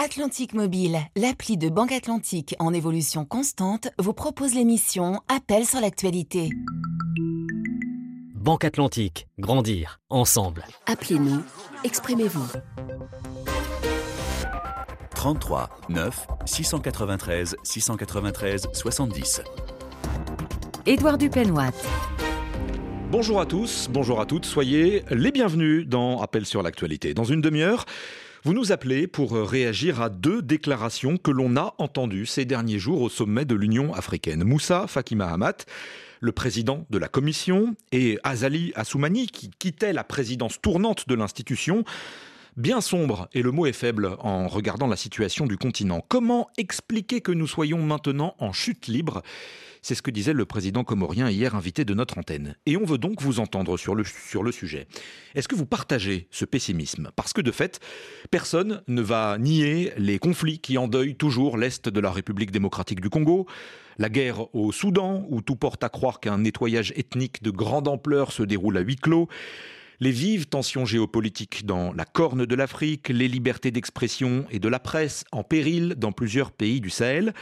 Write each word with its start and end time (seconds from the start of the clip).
Atlantique 0.00 0.54
Mobile, 0.54 1.00
l'appli 1.16 1.56
de 1.56 1.68
Banque 1.68 1.90
Atlantique 1.90 2.54
en 2.60 2.72
évolution 2.72 3.24
constante, 3.24 3.88
vous 3.98 4.12
propose 4.12 4.54
l'émission 4.54 5.20
Appel 5.26 5.64
sur 5.66 5.80
l'actualité. 5.80 6.50
Banque 8.36 8.64
Atlantique, 8.64 9.26
grandir 9.40 9.98
ensemble. 10.08 10.64
Appelez-nous, 10.86 11.42
exprimez-vous. 11.82 12.46
33 15.16 15.68
9 15.88 16.26
693 16.46 17.56
693 17.64 18.68
70. 18.72 19.42
Édouard 20.86 21.18
Dupenoit. 21.18 21.72
Bonjour 23.10 23.40
à 23.40 23.46
tous, 23.46 23.88
bonjour 23.90 24.20
à 24.20 24.26
toutes, 24.26 24.44
soyez 24.44 25.02
les 25.10 25.32
bienvenus 25.32 25.88
dans 25.88 26.20
Appel 26.20 26.46
sur 26.46 26.62
l'actualité. 26.62 27.14
Dans 27.14 27.24
une 27.24 27.40
demi-heure, 27.40 27.84
vous 28.44 28.54
nous 28.54 28.72
appelez 28.72 29.06
pour 29.06 29.32
réagir 29.32 30.00
à 30.00 30.08
deux 30.08 30.42
déclarations 30.42 31.16
que 31.16 31.30
l'on 31.30 31.56
a 31.56 31.74
entendues 31.78 32.26
ces 32.26 32.44
derniers 32.44 32.78
jours 32.78 33.02
au 33.02 33.08
sommet 33.08 33.44
de 33.44 33.54
l'Union 33.54 33.92
africaine. 33.94 34.44
Moussa 34.44 34.86
Faki 34.86 35.16
Mahamat, 35.16 35.64
le 36.20 36.32
président 36.32 36.86
de 36.90 36.98
la 36.98 37.08
Commission, 37.08 37.74
et 37.92 38.18
Azali 38.22 38.72
Assoumani, 38.74 39.26
qui 39.26 39.50
quittait 39.50 39.92
la 39.92 40.04
présidence 40.04 40.60
tournante 40.60 41.08
de 41.08 41.14
l'institution, 41.14 41.84
bien 42.58 42.80
sombre, 42.80 43.28
et 43.32 43.42
le 43.42 43.52
mot 43.52 43.66
est 43.66 43.72
faible 43.72 44.16
en 44.18 44.48
regardant 44.48 44.88
la 44.88 44.96
situation 44.96 45.46
du 45.46 45.56
continent. 45.56 46.04
Comment 46.08 46.50
expliquer 46.58 47.20
que 47.20 47.30
nous 47.30 47.46
soyons 47.46 47.78
maintenant 47.78 48.34
en 48.40 48.52
chute 48.52 48.88
libre? 48.88 49.22
C'est 49.80 49.94
ce 49.94 50.02
que 50.02 50.10
disait 50.10 50.32
le 50.32 50.44
président 50.44 50.82
comorien 50.82 51.30
hier 51.30 51.54
invité 51.54 51.84
de 51.84 51.94
notre 51.94 52.18
antenne. 52.18 52.56
Et 52.66 52.76
on 52.76 52.84
veut 52.84 52.98
donc 52.98 53.22
vous 53.22 53.38
entendre 53.38 53.76
sur 53.76 53.94
le, 53.94 54.02
sujet. 54.50 54.88
Est-ce 55.36 55.46
que 55.46 55.54
vous 55.54 55.66
partagez 55.66 56.26
ce 56.32 56.44
pessimisme? 56.44 57.10
Parce 57.14 57.32
que 57.32 57.40
de 57.40 57.52
fait, 57.52 57.78
personne 58.32 58.82
ne 58.88 59.02
va 59.02 59.38
nier 59.38 59.92
les 59.96 60.18
conflits 60.18 60.58
qui 60.58 60.78
endeuillent 60.78 61.16
toujours 61.16 61.58
l'Est 61.58 61.88
de 61.88 62.00
la 62.00 62.10
République 62.10 62.50
démocratique 62.50 63.00
du 63.00 63.08
Congo, 63.08 63.46
la 63.98 64.08
guerre 64.08 64.52
au 64.52 64.72
Soudan, 64.72 65.24
où 65.28 65.42
tout 65.42 65.56
porte 65.56 65.84
à 65.84 65.88
croire 65.88 66.18
qu'un 66.18 66.38
nettoyage 66.38 66.92
ethnique 66.96 67.40
de 67.44 67.50
grande 67.50 67.86
ampleur 67.86 68.32
se 68.32 68.42
déroule 68.42 68.78
à 68.78 68.80
huis 68.80 68.96
clos, 68.96 69.28
les 70.00 70.10
vives 70.10 70.46
tensions 70.46 70.84
géopolitiques 70.84 71.66
dans 71.66 71.92
la 71.92 72.04
corne 72.04 72.46
de 72.46 72.54
l'Afrique, 72.54 73.08
les 73.08 73.28
libertés 73.28 73.70
d'expression 73.70 74.44
et 74.50 74.58
de 74.58 74.68
la 74.68 74.78
presse 74.78 75.24
en 75.32 75.42
péril 75.42 75.94
dans 75.96 76.12
plusieurs 76.12 76.52
pays 76.52 76.80
du 76.80 76.90
Sahel. 76.90 77.34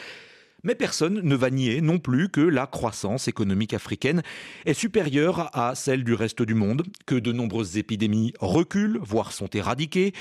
Mais 0.63 0.75
personne 0.75 1.21
ne 1.21 1.37
va 1.37 1.51
nier 1.51 1.81
non 1.81 1.99
plus 1.99 2.29
que 2.29 2.41
la 2.41 2.67
croissance 2.67 3.29
économique 3.29 3.75
africaine 3.75 4.23
est 4.65 4.75
supérieure 4.75 5.51
à 5.57 5.75
celle 5.75 6.03
du 6.03 6.15
reste 6.15 6.43
du 6.43 6.55
monde, 6.55 6.83
que 7.05 7.15
de 7.15 7.31
nombreuses 7.31 7.77
épidémies 7.77 8.33
reculent, 8.41 8.99
voire 9.01 9.33
sont 9.33 9.49
éradiquées, 9.49 10.13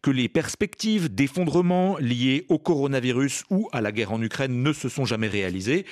que 0.00 0.10
les 0.10 0.28
perspectives 0.28 1.12
d'effondrement 1.12 1.98
liées 1.98 2.46
au 2.48 2.58
coronavirus 2.58 3.44
ou 3.50 3.68
à 3.72 3.80
la 3.80 3.92
guerre 3.92 4.12
en 4.12 4.22
Ukraine 4.22 4.62
ne 4.62 4.72
se 4.72 4.88
sont 4.88 5.04
jamais 5.04 5.28
réalisées 5.28 5.84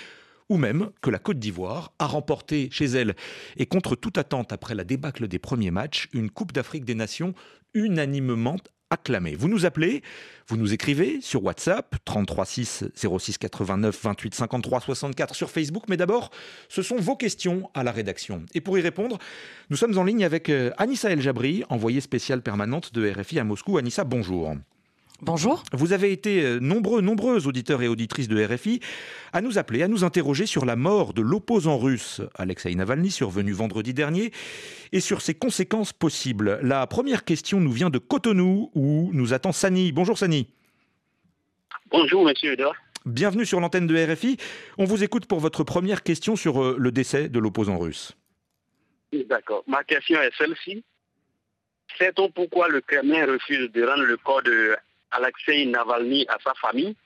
ou 0.49 0.57
même 0.57 0.91
que 1.03 1.11
la 1.11 1.19
Côte 1.19 1.39
d'Ivoire 1.39 1.93
a 1.99 2.07
remporté 2.07 2.69
chez 2.71 2.87
elle, 2.87 3.15
et 3.57 3.67
contre 3.67 3.97
toute 3.97 4.19
attente 4.19 4.53
après 4.53 4.75
la 4.75 4.85
débâcle 4.85 5.29
des 5.29 5.39
premiers 5.39 5.71
matchs, 5.71 6.09
une 6.13 6.31
Coupe 6.31 6.53
d'Afrique 6.53 6.85
des 6.85 6.95
Nations 6.95 7.35
unanimement 7.75 8.57
acclamé. 8.91 9.35
Vous 9.35 9.49
nous 9.49 9.67
appelez, 9.67 10.03
vous 10.49 10.57
nous 10.57 10.73
écrivez 10.73 11.21
sur 11.21 11.45
WhatsApp 11.45 11.97
33 12.05 12.47
6 12.47 12.85
06 12.95 13.39
89 13.39 13.99
28 14.03 14.35
53 14.35 14.81
64 14.81 15.35
sur 15.35 15.51
Facebook, 15.51 15.85
mais 15.89 15.97
d'abord, 15.97 16.31
ce 16.69 16.83
sont 16.83 16.97
vos 16.97 17.17
questions 17.17 17.71
à 17.75 17.83
la 17.83 17.93
rédaction. 17.93 18.45
Et 18.55 18.61
pour 18.61 18.79
y 18.79 18.81
répondre, 18.81 19.19
nous 19.71 19.77
sommes 19.77 19.99
en 19.99 20.05
ligne 20.05 20.25
avec 20.25 20.49
euh, 20.49 20.71
Anissa 20.79 21.11
El 21.11 21.21
Jabri, 21.21 21.65
envoyée 21.69 22.01
spéciale 22.01 22.43
permanente 22.43 22.95
de 22.95 23.11
RFI 23.11 23.39
à 23.41 23.45
Moscou. 23.45 23.77
Anissa, 23.77 24.05
bonjour. 24.05 24.55
Bonjour. 25.21 25.65
Vous 25.73 25.93
avez 25.93 26.13
été 26.13 26.45
euh, 26.45 26.61
nombreux, 26.61 27.01
nombreux 27.01 27.49
auditeurs 27.49 27.83
et 27.83 27.89
auditrices 27.89 28.29
de 28.29 28.41
RFI 28.41 28.79
à 29.33 29.41
nous 29.41 29.59
appeler, 29.59 29.83
à 29.83 29.89
nous 29.89 30.05
interroger 30.05 30.47
sur 30.47 30.65
la 30.65 30.77
mort 30.77 31.13
de 31.13 31.23
l'opposant 31.23 31.77
russe 31.77 32.21
Alexei 32.37 32.73
Navalny, 32.77 33.11
survenu 33.11 33.51
vendredi 33.51 33.93
dernier, 33.93 34.31
et 34.93 35.01
sur 35.01 35.21
ses 35.21 35.35
conséquences 35.35 35.93
possibles. 35.93 36.61
La 36.63 36.87
première 36.87 37.25
question 37.25 37.59
nous 37.59 37.73
vient 37.73 37.91
de 37.91 37.99
Cotonou, 37.99 38.71
où 38.77 39.11
nous 39.13 39.35
attend 39.35 39.51
Sani. 39.51 39.91
Bonjour 39.91 40.17
Sani. 40.17 40.47
Bonjour 41.91 42.25
Monsieur 42.25 42.53
Edouard. 42.53 42.77
Bienvenue 43.05 43.45
sur 43.45 43.59
l'antenne 43.59 43.89
de 43.89 44.13
RFI. 44.13 44.37
On 44.77 44.85
vous 44.85 45.03
écoute 45.03 45.27
pour 45.27 45.41
votre 45.41 45.65
première 45.65 46.05
question 46.05 46.37
sur 46.37 46.63
euh, 46.63 46.77
le 46.79 46.93
décès 46.93 47.29
de 47.29 47.41
l'opposant 47.41 47.79
russe. 47.79 48.17
D'accord. 49.29 49.65
Ma 49.67 49.83
question 49.83 50.21
est 50.23 50.31
celle-ci. 50.39 50.85
Sait-on 51.99 52.31
pourquoi 52.31 52.69
le 52.69 52.81
Kremlin 52.83 53.27
refuse 53.27 53.73
de 53.73 53.83
rendre 53.83 54.05
le 54.05 54.17
corps 54.17 54.43
de 54.43 54.77
Alexei 55.11 55.67
Navalny 55.67 56.27
à 56.29 56.39
sa 56.43 56.55
famille. 56.55 56.97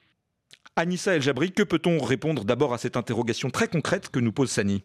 Anissa 0.76 1.14
El 1.14 1.22
Jabri, 1.22 1.52
que 1.52 1.62
peut-on 1.62 1.98
répondre 1.98 2.44
d'abord 2.44 2.72
à 2.72 2.78
cette 2.78 2.96
interrogation 2.96 3.50
très 3.50 3.68
concrète 3.68 4.10
que 4.10 4.20
nous 4.20 4.32
pose 4.32 4.50
Sani? 4.50 4.84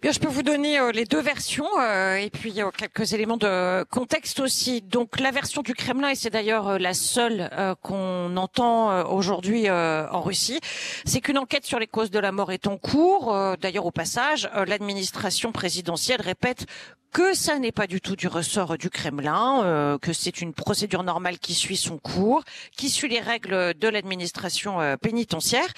Bien, 0.00 0.12
je 0.12 0.20
peux 0.20 0.28
vous 0.28 0.44
donner 0.44 0.78
euh, 0.78 0.92
les 0.92 1.04
deux 1.06 1.20
versions 1.20 1.66
euh, 1.80 2.14
et 2.14 2.30
puis 2.30 2.62
euh, 2.62 2.70
quelques 2.70 3.14
éléments 3.14 3.36
de 3.36 3.82
contexte 3.90 4.38
aussi. 4.38 4.80
Donc 4.80 5.18
la 5.18 5.32
version 5.32 5.62
du 5.62 5.74
Kremlin, 5.74 6.10
et 6.10 6.14
c'est 6.14 6.30
d'ailleurs 6.30 6.78
la 6.78 6.94
seule 6.94 7.50
qu'on 7.82 8.36
entend 8.36 9.10
aujourd'hui 9.10 9.68
en 9.68 10.20
Russie, 10.20 10.60
c'est 11.04 11.20
qu'une 11.20 11.38
enquête 11.38 11.64
sur 11.64 11.80
les 11.80 11.88
causes 11.88 12.12
de 12.12 12.20
la 12.20 12.30
mort 12.30 12.52
est 12.52 12.68
en 12.68 12.76
cours. 12.76 13.36
d'ailleurs, 13.60 13.86
au 13.86 13.90
passage, 13.90 14.48
l'administration 14.66 15.50
présidentielle 15.50 16.20
répète 16.20 16.66
que 17.12 17.34
ça 17.34 17.58
n'est 17.58 17.72
pas 17.72 17.86
du 17.86 18.00
tout 18.00 18.16
du 18.16 18.28
ressort 18.28 18.76
du 18.76 18.90
Kremlin, 18.90 19.62
euh, 19.64 19.98
que 19.98 20.12
c'est 20.12 20.40
une 20.40 20.52
procédure 20.52 21.02
normale 21.02 21.38
qui 21.38 21.54
suit 21.54 21.76
son 21.76 21.98
cours, 21.98 22.42
qui 22.76 22.90
suit 22.90 23.08
les 23.08 23.20
règles 23.20 23.74
de 23.74 23.88
l'administration 23.88 24.80
euh, 24.80 24.96
pénitentiaire. 24.96 25.68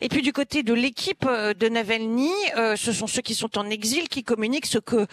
Et 0.00 0.08
puis 0.08 0.22
du 0.22 0.32
côté 0.32 0.62
de 0.62 0.72
l'équipe 0.72 1.26
euh, 1.26 1.54
de 1.54 1.68
Navalny, 1.68 2.30
ce 2.76 2.92
sont 2.92 3.06
ceux 3.06 3.22
qui 3.22 3.34
sont 3.34 3.58
en 3.58 3.68
exil 3.68 4.08
qui 4.08 4.22
communiquent 4.22 4.66
ce 4.66 4.78
que 4.78 5.06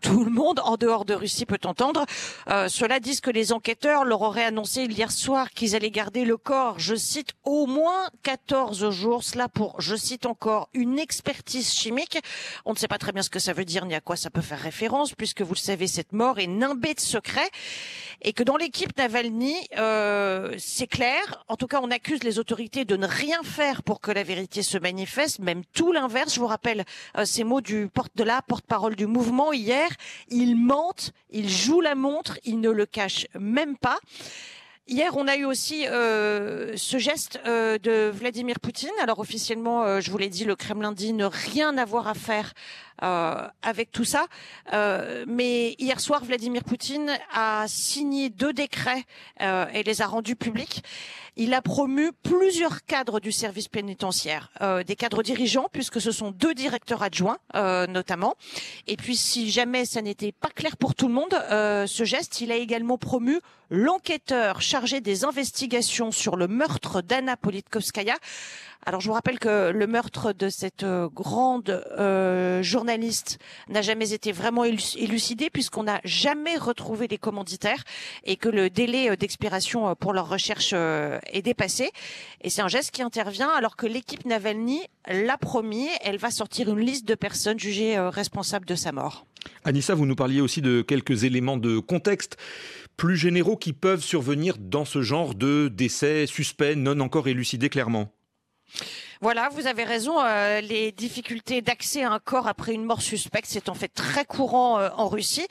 tout 0.00 0.24
le 0.24 0.30
monde 0.30 0.60
en 0.64 0.76
dehors 0.76 1.04
de 1.04 1.14
Russie 1.14 1.46
peut 1.46 1.58
entendre. 1.64 2.04
Cela 2.46 3.00
disent 3.00 3.20
que 3.20 3.30
les 3.30 3.52
enquêteurs 3.52 4.04
leur 4.04 4.22
auraient 4.22 4.44
annoncé 4.44 4.84
hier 4.84 5.10
soir 5.10 5.50
qu'ils 5.50 5.74
allaient 5.74 5.90
garder 5.90 6.24
le 6.24 6.36
corps, 6.36 6.78
je 6.78 6.94
cite, 6.94 7.30
au 7.44 7.66
moins 7.66 8.08
14 8.22 8.90
jours. 8.90 9.22
Cela 9.22 9.48
pour, 9.48 9.80
je 9.80 9.96
cite 9.96 10.26
encore, 10.26 10.68
une 10.74 10.98
expertise 10.98 11.72
chimique. 11.72 12.18
On 12.64 12.72
ne 12.72 12.78
sait 12.78 12.88
pas 12.88 12.98
très 12.98 13.12
bien 13.12 13.22
ce 13.22 13.30
que 13.30 13.38
ça 13.38 13.52
veut 13.52 13.64
dire 13.64 13.86
ni 13.86 13.94
à 13.94 14.00
quoi 14.00 14.16
ça 14.16 14.30
peut 14.30 14.40
faire 14.40 14.60
référence 14.60 14.91
puisque 15.16 15.42
vous 15.42 15.54
le 15.54 15.58
savez, 15.58 15.86
cette 15.86 16.12
mort 16.12 16.38
est 16.38 16.46
nimbée 16.46 16.94
de 16.94 17.00
secret, 17.00 17.48
et 18.20 18.32
que 18.32 18.42
dans 18.42 18.56
l'équipe 18.56 18.96
Navalny, 18.96 19.56
euh, 19.78 20.54
c'est 20.58 20.86
clair. 20.86 21.44
En 21.48 21.56
tout 21.56 21.66
cas, 21.66 21.80
on 21.82 21.90
accuse 21.90 22.22
les 22.22 22.38
autorités 22.38 22.84
de 22.84 22.96
ne 22.96 23.06
rien 23.06 23.42
faire 23.42 23.82
pour 23.82 24.00
que 24.00 24.10
la 24.10 24.22
vérité 24.22 24.62
se 24.62 24.78
manifeste, 24.78 25.38
même 25.40 25.62
tout 25.72 25.92
l'inverse. 25.92 26.34
Je 26.34 26.40
vous 26.40 26.46
rappelle 26.46 26.84
euh, 27.16 27.24
ces 27.24 27.42
mots 27.44 27.60
du 27.60 27.88
porte 27.88 28.12
de 28.16 28.24
la 28.24 28.42
porte-parole 28.42 28.94
du 28.94 29.06
mouvement 29.06 29.52
hier. 29.52 29.88
Ils 30.28 30.56
mentent, 30.56 31.12
ils 31.30 31.48
jouent 31.48 31.80
la 31.80 31.94
montre, 31.94 32.38
ils 32.44 32.60
ne 32.60 32.70
le 32.70 32.86
cachent 32.86 33.26
même 33.38 33.76
pas. 33.76 33.98
Hier, 34.88 35.16
on 35.16 35.28
a 35.28 35.36
eu 35.36 35.44
aussi 35.44 35.86
euh, 35.86 36.76
ce 36.76 36.98
geste 36.98 37.40
euh, 37.46 37.78
de 37.78 38.10
Vladimir 38.10 38.58
Poutine. 38.58 38.90
Alors 39.00 39.20
officiellement, 39.20 39.84
euh, 39.84 40.00
je 40.00 40.10
vous 40.10 40.18
l'ai 40.18 40.28
dit, 40.28 40.44
le 40.44 40.56
Kremlin 40.56 40.90
dit 40.90 41.12
ne 41.12 41.24
rien 41.24 41.78
avoir 41.78 42.08
à 42.08 42.14
faire 42.14 42.52
avec 43.02 43.90
tout 43.90 44.04
ça. 44.04 44.26
mais 45.26 45.74
hier 45.78 46.00
soir, 46.00 46.24
Vladimir 46.24 46.64
Poutine 46.64 47.18
a 47.34 47.64
signé 47.66 48.30
deux 48.30 48.52
décrets 48.52 49.04
et 49.40 49.82
les 49.82 50.02
a 50.02 50.06
rendus 50.06 50.36
publics. 50.36 50.82
Il 51.36 51.54
a 51.54 51.62
promu 51.62 52.12
plusieurs 52.22 52.84
cadres 52.84 53.18
du 53.18 53.32
service 53.32 53.68
pénitentiaire, 53.68 54.50
des 54.86 54.96
cadres 54.96 55.22
dirigeants, 55.22 55.68
puisque 55.72 56.00
ce 56.00 56.12
sont 56.12 56.30
deux 56.30 56.54
directeurs 56.54 57.02
adjoints 57.02 57.38
notamment. 57.88 58.34
Et 58.86 58.96
puis, 58.96 59.16
si 59.16 59.50
jamais 59.50 59.84
ça 59.84 60.02
n'était 60.02 60.32
pas 60.32 60.50
clair 60.50 60.76
pour 60.76 60.94
tout 60.94 61.08
le 61.08 61.14
monde, 61.14 61.34
ce 61.88 62.04
geste, 62.04 62.40
il 62.40 62.52
a 62.52 62.56
également 62.56 62.98
promu 62.98 63.40
l'enquêteur 63.70 64.60
chargé 64.60 65.00
des 65.00 65.24
investigations 65.24 66.12
sur 66.12 66.36
le 66.36 66.46
meurtre 66.46 67.00
d'Anna 67.00 67.38
Politkovskaya. 67.38 68.16
Alors 68.84 69.00
je 69.00 69.06
vous 69.06 69.12
rappelle 69.12 69.38
que 69.38 69.70
le 69.70 69.86
meurtre 69.86 70.32
de 70.32 70.48
cette 70.48 70.82
euh, 70.82 71.08
grande 71.08 71.84
euh, 71.98 72.64
journaliste 72.64 73.38
n'a 73.68 73.80
jamais 73.80 74.12
été 74.12 74.32
vraiment 74.32 74.64
élucidé 74.64 75.50
puisqu'on 75.50 75.84
n'a 75.84 76.00
jamais 76.02 76.56
retrouvé 76.56 77.06
les 77.06 77.18
commanditaires 77.18 77.84
et 78.24 78.34
que 78.34 78.48
le 78.48 78.70
délai 78.70 79.10
euh, 79.10 79.16
d'expiration 79.16 79.94
pour 79.94 80.12
leur 80.12 80.28
recherche 80.28 80.72
est 80.72 81.42
dépassé. 81.42 81.90
Et 82.40 82.50
c'est 82.50 82.62
un 82.62 82.68
geste 82.68 82.90
qui 82.90 83.02
intervient 83.02 83.50
alors 83.50 83.76
que 83.76 83.86
l'équipe 83.86 84.24
Navalny 84.26 84.80
l'a 85.06 85.38
promis, 85.38 85.88
elle 86.02 86.18
va 86.18 86.32
sortir 86.32 86.68
une 86.68 86.80
liste 86.80 87.06
de 87.06 87.14
personnes 87.14 87.60
jugées 87.60 87.98
responsables 87.98 88.66
de 88.66 88.74
sa 88.74 88.90
mort. 88.90 89.26
Anissa, 89.64 89.94
vous 89.94 90.06
nous 90.06 90.16
parliez 90.16 90.40
aussi 90.40 90.60
de 90.60 90.82
quelques 90.82 91.24
éléments 91.24 91.56
de 91.56 91.78
contexte 91.78 92.36
plus 92.96 93.16
généraux 93.16 93.56
qui 93.56 93.72
peuvent 93.72 94.02
survenir 94.02 94.56
dans 94.58 94.84
ce 94.84 95.02
genre 95.02 95.34
de 95.34 95.68
décès 95.68 96.26
suspects 96.26 96.76
non 96.76 96.98
encore 97.00 97.28
élucidés 97.28 97.68
clairement 97.68 98.12
Voilà, 99.20 99.48
vous 99.50 99.66
avez 99.66 99.84
raison. 99.84 100.20
Euh, 100.20 100.60
les 100.60 100.90
difficultés 100.90 101.62
d'accès 101.62 102.02
à 102.02 102.10
un 102.10 102.18
corps 102.18 102.48
après 102.48 102.72
une 102.72 102.84
mort 102.84 103.02
suspecte, 103.02 103.46
c'est 103.48 103.68
en 103.68 103.74
fait 103.74 103.88
très 103.88 104.24
courant 104.24 104.78
euh, 104.78 104.88
en 104.96 105.08
Russie. 105.08 105.46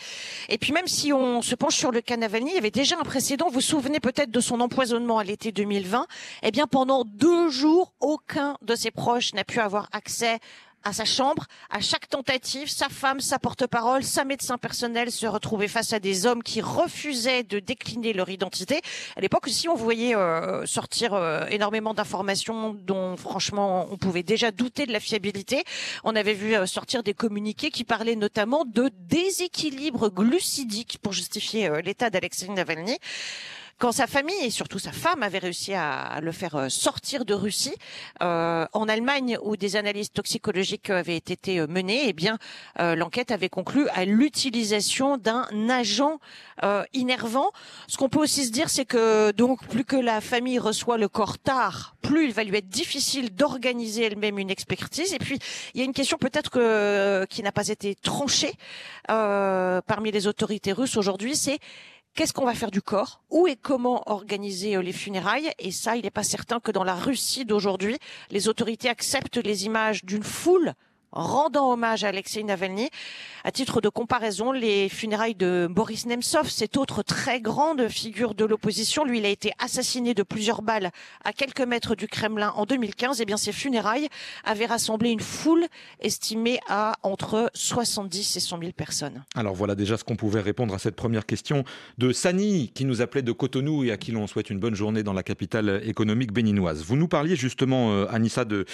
Et 0.50 0.58
puis 0.58 0.74
même 0.74 0.88
si 0.88 1.14
on 1.14 1.42
se 1.42 1.56
penche 1.56 1.76
sur 1.76 1.92
le 1.92 2.02
cas 2.02 2.18
il 2.18 2.54
y 2.54 2.58
avait 2.58 2.72
déjà 2.72 2.98
un 3.00 3.04
précédent. 3.04 3.48
Vous 3.48 3.56
vous 3.56 3.62
souvenez 3.62 4.00
peut-être 4.00 4.32
de 4.32 4.40
son 4.40 4.60
empoisonnement 4.60 5.20
à 5.20 5.24
l'été 5.24 5.52
2020. 5.52 6.08
Eh 6.44 6.52
bien, 6.52 6.68
pendant 6.68 7.06
deux 7.06 7.50
jours, 7.50 7.94
aucun 8.00 8.58
de 8.62 8.76
ses 8.76 8.92
proches 8.92 9.34
n'a 9.34 9.44
pu 9.44 9.60
avoir 9.60 9.88
accès 9.94 10.40
à 10.84 10.94
sa 10.94 11.06
chambre. 11.06 11.46
À 11.70 11.80
chaque 11.80 12.10
tentative, 12.10 12.70
sa 12.70 12.90
femme, 12.90 13.20
sa 13.20 13.40
porte-parole, 13.40 14.04
sa 14.04 14.26
médecin 14.26 14.58
personnel 14.58 15.12
se 15.12 15.26
retrouvaient 15.26 15.68
face 15.68 15.94
à 15.94 16.00
des 16.00 16.26
hommes 16.26 16.44
qui 16.44 16.62
refusaient 16.62 17.44
de 17.44 17.60
décliner 17.60 18.14
leur 18.14 18.30
identité. 18.30 18.82
À 19.16 19.22
l'époque 19.22 19.48
aussi, 19.48 19.70
on 19.70 19.76
voyait 19.76 20.16
euh, 20.16 20.66
sortir 20.66 21.14
euh, 21.14 21.46
énormément 21.48 21.94
d'informations 21.94 22.74
dont, 22.74 23.18
franchement, 23.18 23.88
on 23.92 23.98
pouvait 23.98 24.24
déjà 24.24 24.52
douter 24.52 24.86
de 24.86 24.92
la 24.92 25.00
fiabilité. 25.00 25.64
On 26.04 26.16
avait 26.16 26.34
vu 26.34 26.56
euh, 26.56 26.66
sortir 26.66 27.04
des 27.04 27.14
communiqués 27.14 27.72
qui 27.72 27.84
parlaient 27.84 28.16
notamment 28.16 28.66
de 28.66 28.90
déséquilibre 29.00 30.10
glucidique 30.10 30.98
pour 31.02 31.14
justifier 31.14 31.70
l'état 31.84 32.10
d'Alexei 32.10 32.48
Navalny. 32.48 32.98
Quand 33.82 33.92
sa 33.92 34.06
famille 34.06 34.44
et 34.44 34.52
surtout 34.52 34.78
sa 34.78 34.92
femme 34.92 35.24
avaient 35.24 35.40
réussi 35.40 35.74
à, 35.74 36.20
le 36.22 36.32
faire 36.32 36.56
euh, 36.56 36.70
sortir 36.70 37.26
de 37.26 37.34
Russie, 37.34 37.74
euh, 38.22 38.68
en 38.74 38.88
Allemagne 38.88 39.40
où 39.42 39.58
des 39.58 39.76
analyses 39.76 40.12
toxicologiques 40.12 40.92
avaient 40.92 41.18
été 41.18 41.60
euh, 41.60 41.66
menées, 41.66 42.04
eh 42.06 42.14
bien 42.14 42.38
l'enquête 42.78 43.32
avait 43.32 43.50
conclu 43.50 43.88
à 43.90 44.06
l'utilisation 44.06 45.18
d'un 45.18 45.48
agent 45.70 46.20
innervant. 46.94 47.52
Ce 47.88 47.98
qu'on 47.98 48.10
peut 48.10 48.20
aussi 48.20 48.46
se 48.46 48.52
dire, 48.52 48.70
c'est 48.70 48.86
que 48.86 49.32
donc 49.32 49.66
plus 49.68 49.84
que 49.84 49.96
la 49.96 50.22
famille 50.22 50.60
reçoit 50.60 50.98
le 50.98 51.08
corps 51.08 51.40
tard, 51.40 51.96
plus 52.02 52.26
il 52.26 52.34
va 52.34 52.44
lui 52.44 52.58
être 52.58 52.70
difficile 52.70 53.34
d'organiser 53.34 54.04
elle-même 54.04 54.38
une 54.38 54.50
expertise. 54.50 55.14
Et 55.14 55.20
puis 55.20 55.40
il 55.74 55.80
y 55.80 55.82
a 55.82 55.86
une 55.86 55.94
question 55.94 56.18
peut-être 56.18 57.26
qui 57.26 57.44
n'a 57.44 57.52
pas 57.52 57.68
été 57.68 57.96
tranchée 57.96 58.54
parmi 59.08 60.12
les 60.12 60.28
autorités 60.28 60.72
russes 60.72 60.98
aujourd'hui, 60.98 61.36
c'est 61.36 61.60
Qu'est-ce 62.14 62.34
qu'on 62.34 62.46
va 62.46 62.54
faire 62.54 62.72
du 62.72 62.82
corps? 62.82 63.22
Où 63.30 63.48
et 63.48 63.56
comment 63.56 64.04
organiser 64.12 64.76
euh, 64.76 64.82
les 64.82 64.92
funérailles? 64.92 65.50
Et 65.60 65.72
ça, 65.72 65.96
il 65.96 66.04
n'est 66.04 66.12
pas 66.12 66.24
certain 66.24 66.60
que 66.60 66.72
dans 66.72 66.84
la 66.84 66.94
Russie 66.94 67.46
d'aujourd'hui, 67.46 67.98
les 68.32 68.50
autorités 68.50 68.90
acceptent 68.90 69.38
les 69.38 69.66
images 69.66 70.04
d'une 70.04 70.24
foule 70.24 70.74
rendant 71.12 71.72
hommage 71.72 72.04
à 72.04 72.10
Alexei 72.10 72.44
Navalny. 72.44 72.90
À 73.44 73.52
titre 73.52 73.82
de 73.82 73.90
comparaison, 73.90 74.52
les 74.52 74.88
funérailles 74.88 75.36
de 75.36 75.68
Boris 75.70 76.06
Nemtsov, 76.06 76.48
cette 76.50 76.78
autre 76.78 77.02
très 77.02 77.42
grande 77.42 77.88
figure 77.88 78.36
de 78.36 78.46
l'opposition, 78.46 79.04
lui, 79.04 79.18
il 79.18 79.26
a 79.26 79.30
été 79.30 79.52
assassiné 79.58 80.14
de 80.14 80.24
plusieurs 80.24 80.62
balles 80.62 80.92
à 81.24 81.34
quelques 81.34 81.62
mètres 81.62 81.96
du 81.96 82.08
Kremlin 82.08 82.54
en 82.56 82.66
2015. 82.66 83.20
Et 83.20 83.24
eh 83.24 83.26
bien, 83.26 83.38
ces 83.38 83.52
funérailles 83.52 84.10
avaient 84.44 84.68
rassemblé 84.68 85.10
une 85.10 85.20
foule 85.20 85.66
estimée 86.00 86.60
à 86.70 86.94
entre 87.04 87.50
70 87.54 88.38
et 88.38 88.40
100 88.40 88.60
000 88.60 88.72
personnes. 88.74 89.24
Alors 89.36 89.56
voilà 89.56 89.76
déjà 89.76 89.98
ce 89.98 90.04
qu'on 90.04 90.16
pouvait 90.16 90.42
répondre 90.42 90.74
à 90.74 90.80
cette 90.80 90.96
première 90.96 91.26
question 91.26 91.64
de 91.98 92.14
Sani, 92.14 92.72
qui 92.74 92.86
nous 92.86 93.02
appelait 93.02 93.22
de 93.22 93.32
Cotonou 93.32 93.84
et 93.84 93.92
à 93.92 93.98
qui 93.98 94.12
l'on 94.12 94.28
souhaite 94.28 94.50
une 94.50 94.60
bonne 94.60 94.76
journée 94.76 95.04
dans 95.04 95.14
la 95.14 95.24
capitale 95.24 95.82
économique 95.84 96.32
béninoise. 96.32 96.84
Vous 96.84 96.96
nous 96.96 97.08
parliez 97.08 97.36
justement, 97.36 97.92
euh, 97.92 98.06
Anissa, 98.10 98.46
de 98.46 98.66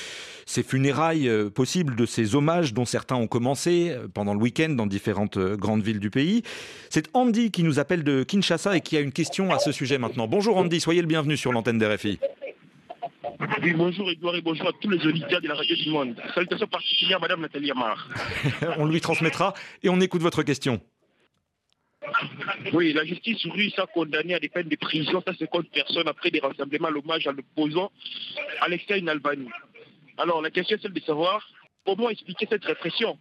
ces 0.45 0.63
funérailles 0.63 1.29
euh, 1.29 1.49
possibles, 1.49 1.95
de 1.95 2.05
ces 2.05 2.26
hommages 2.35 2.73
dont 2.73 2.85
certains 2.85 3.15
ont 3.15 3.27
commencé 3.27 3.91
euh, 3.91 4.07
pendant 4.07 4.33
le 4.33 4.39
week-end 4.39 4.69
dans 4.69 4.87
différentes 4.87 5.37
euh, 5.37 5.55
grandes 5.55 5.83
villes 5.83 5.99
du 5.99 6.09
pays. 6.09 6.43
C'est 6.89 7.09
Andy 7.13 7.51
qui 7.51 7.63
nous 7.63 7.79
appelle 7.79 8.03
de 8.03 8.23
Kinshasa 8.23 8.77
et 8.77 8.81
qui 8.81 8.97
a 8.97 8.99
une 8.99 9.11
question 9.11 9.51
à 9.51 9.59
ce 9.59 9.71
sujet 9.71 9.97
maintenant. 9.97 10.27
Bonjour 10.27 10.57
Andy, 10.57 10.79
soyez 10.79 11.01
le 11.01 11.07
bienvenu 11.07 11.37
sur 11.37 11.51
l'antenne 11.51 11.77
d'RFI. 11.77 12.19
Oui, 13.61 13.73
bonjour 13.73 14.09
Edouard 14.09 14.35
et 14.35 14.41
bonjour 14.41 14.67
à 14.67 14.71
tous 14.81 14.89
les 14.89 15.05
auditeurs 15.05 15.41
de 15.41 15.47
la 15.47 15.55
radio 15.55 15.75
du 15.75 15.89
monde. 15.89 16.15
Salutations 16.33 16.67
particulières 16.67 17.17
à 17.17 17.21
Madame 17.21 17.41
Nathalie 17.41 17.71
Amar. 17.71 18.09
on 18.77 18.85
lui 18.85 19.01
transmettra 19.01 19.53
et 19.83 19.89
on 19.89 19.99
écoute 19.99 20.21
votre 20.21 20.43
question. 20.43 20.81
Oui, 22.73 22.93
la 22.93 23.05
justice 23.05 23.45
russe 23.45 23.77
a 23.77 23.85
condamné 23.87 24.33
à 24.33 24.39
des 24.39 24.49
peines 24.49 24.69
de 24.69 24.75
prison 24.75 25.21
150 25.25 25.69
personnes 25.69 26.07
après 26.07 26.31
des 26.31 26.39
rassemblements 26.39 26.87
à 26.87 26.91
l'hommage 26.91 27.27
à 27.27 27.31
l'opposant 27.31 27.91
Alexei 28.61 29.01
Navalny. 29.01 29.49
Alors 30.17 30.41
la 30.41 30.49
question 30.49 30.77
est 30.77 30.81
celle 30.81 30.93
de 30.93 30.99
savoir 31.01 31.47
Comment 31.87 32.09
expliquer 32.09 32.45
cette 32.49 32.65
répression. 32.65 33.17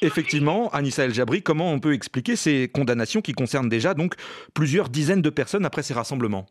Effectivement, 0.00 0.70
Anissa 0.70 1.04
El 1.04 1.12
Jabri, 1.12 1.42
comment 1.42 1.70
on 1.70 1.80
peut 1.80 1.92
expliquer 1.92 2.34
ces 2.34 2.66
condamnations 2.66 3.20
qui 3.20 3.32
concernent 3.32 3.68
déjà 3.68 3.92
donc 3.92 4.14
plusieurs 4.54 4.88
dizaines 4.88 5.20
de 5.20 5.28
personnes 5.28 5.66
après 5.66 5.82
ces 5.82 5.92
rassemblements? 5.92 6.46